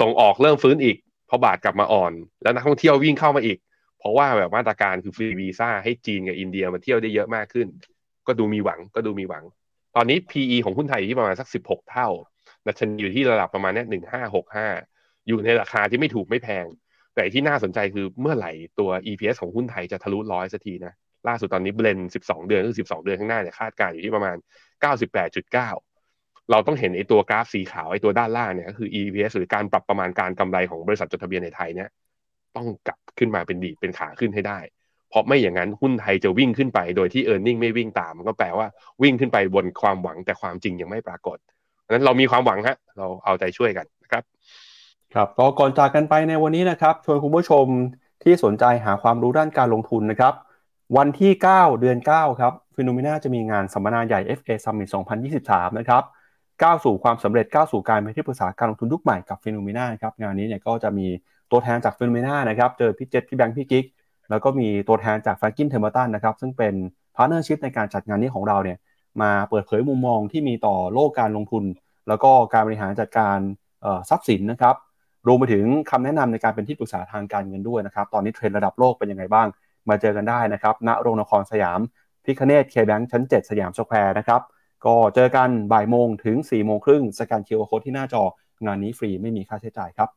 [0.00, 2.12] ส่งออกเริ่มฟื้นอีกเพราะบาทกลับมาอ่อน
[2.42, 3.58] แล้วนักท่องเที่ยววิ่งเข้ามาอีก
[3.98, 7.66] เพราะว่าแบบมาตรการคือฟรีวีซ่าให้จีนกับอินเดียมาเที่ยวได้เยอะมากขึ้น
[8.26, 9.44] ก็ดูมีหวังก็ดูมีหวัง
[9.96, 12.08] ตอนนี้ PE ของหุ้นไทยอยู่ที่ประมาณสัก 16 เท่า
[12.68, 13.86] ดัชนีอยู่ที่ระดับประมาณนี้ย
[14.56, 16.66] 1565อยู่ในราคาที่ไม่ถูกไม่แพง
[17.14, 20.92] แต่ที่น่าสนใจคือเมื่อไหร่ตัว EPS ของหุ้นไทยจะทะลุร้อยสักทีนะ
[21.28, 24.36] ล่าสุดตอนนี้เบลน12 เดือนคือ12 เดือนข้างหน้าเนี่ยคาดการณ์อยู่ที่ประมาณ
[25.22, 25.54] 98.9
[26.50, 31.88] เราต้องเห็นไอ้ตัวกราฟสีขาวไอ้ตัวด้านล่างเนี่ยก็คือ EPS หรือการปรับประมาณการกำไรของบริษัทจดทะเบียนในไทยเนี่ย
[32.56, 34.58] ต้องกลับขึ้นมาเป็นดีเป็นขาขึ้นให้ได้
[35.10, 38.66] เพราะไม่อย่างนั้นหุ้นไทยจะวิ่งขึ้นไป โดยที่ e a r n i n g ไม่วิ่งตาม มันก็แปลว่า
[39.02, 41.38] วิ่งขึ้นไปบนความหวังแต่ความจริงยังไม่ปรากฏ
[41.92, 44.22] นั้นเรามีความหวังฮะเราเอาใจช่วยกันนะครับ
[45.14, 47.66] ครับก็ก่อนจากกันไปในวันนี้นะครับชวนคุณผู้ชม
[48.22, 50.34] ที่สนใจหาความรู้ด้านการลงทุนนะครับ
[50.96, 54.88] วันที่ 9 เดือน 9 ครับ FINNOMENA จะมีงานสัมมนาใหญ่ FA Summit
[55.34, 56.02] 2023 นะครับ
[56.62, 61.06] ก้าวสู่ความสำเร็จก้าวสู่การเป็นที่ปรึกษาการลงทุนยุคใหม่กับ FINNOMENA ครับงานนี้เนี่ยก็จะมี
[61.50, 63.84] ตัวแทนจาก FINNOMENA นะครับเจอพี่เจษพี่แบงค์พี่กิ๊ก
[64.30, 66.74] แล้วก็มีตัวแทนจาก Franklin Templeton นะครับซึ่งเป็น
[67.16, 68.78] partnership ในการจัดงานนี้ของเราเนี่ย
[69.22, 71.64] มาเปิดเผยมุมมองที่มีต่อโลกการลงทุน
[72.08, 73.38] แล้วก็การบริหารจัดการ
[73.82, 74.76] เอ่อทรัพย์สินนะครับ
[75.26, 79.48] รวมไปถึงคำแนะนำในการเป็นที่ปรึกษาทางการเงินด้วยนะครับ ตอนนี้เทรนด์ระดับโลกเป็นยังไงบ้าง
[79.88, 81.80] มาเจอกันได้นะครับ ณ โรงละครสยาม
[82.24, 84.40] พิฆเนศ KBank ชั้น 7 สยามสแควร์นะครับ
[84.86, 88.22] ก็เจอกันบ่ายโมงถึงสี่โมงครึ่งสแกน QR code ที่หน้าจอ
[88.66, 90.08] งานนี้ฟรีไม่มีค่าใช้จ่ายครับ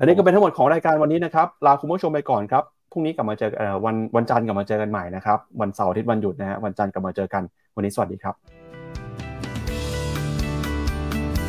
[0.00, 7.42] อันนี้ก็เป็นทั้งหมดของรายการวันนี้นะครับ ลาคุณผู้ชมไปก่อนครับ พรุ่งนี้กลับมาเจอเอ่อวันวันจันทร์กลับมาเจอกันใหม่นะครับ วันเสาร์อาทิตย์วันหยุดนะฮะวันจันทร์กลับมาเจอกัน
[7.76, 8.34] วันนี้สวัสดีครับ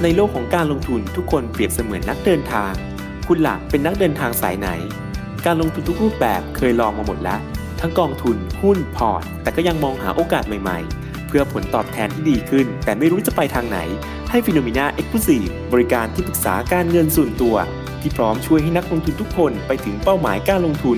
[0.03, 2.73] ในโลกของการลงทุนทุกคนเปรียบเสมือนนักเดินทาง
[3.27, 4.69] คุณล่ะเป็นนักเดินทางสายไหน
[5.45, 7.39] การลงทุนทุกรูปแบบเคยลองมาหมดแล้ว
[7.81, 13.79] ทั้งกองทุนหุ้นพอร์ต แต่ก็ยังมองหาโอกาสใหม่ๆเพื่อผลตอบแทนที่ดีขึ้น แต่ไม่รู้จะไปทางไหน
[14.29, 17.55] ให้ FINNOMENA Exclusive บริการที่ปรึกษาการเงินส่วนตัว
[18.01, 20.97] ที่พร้อมช่วยให้นักลงทุนทุกคนไปถึงเป้าหมายการลงทุน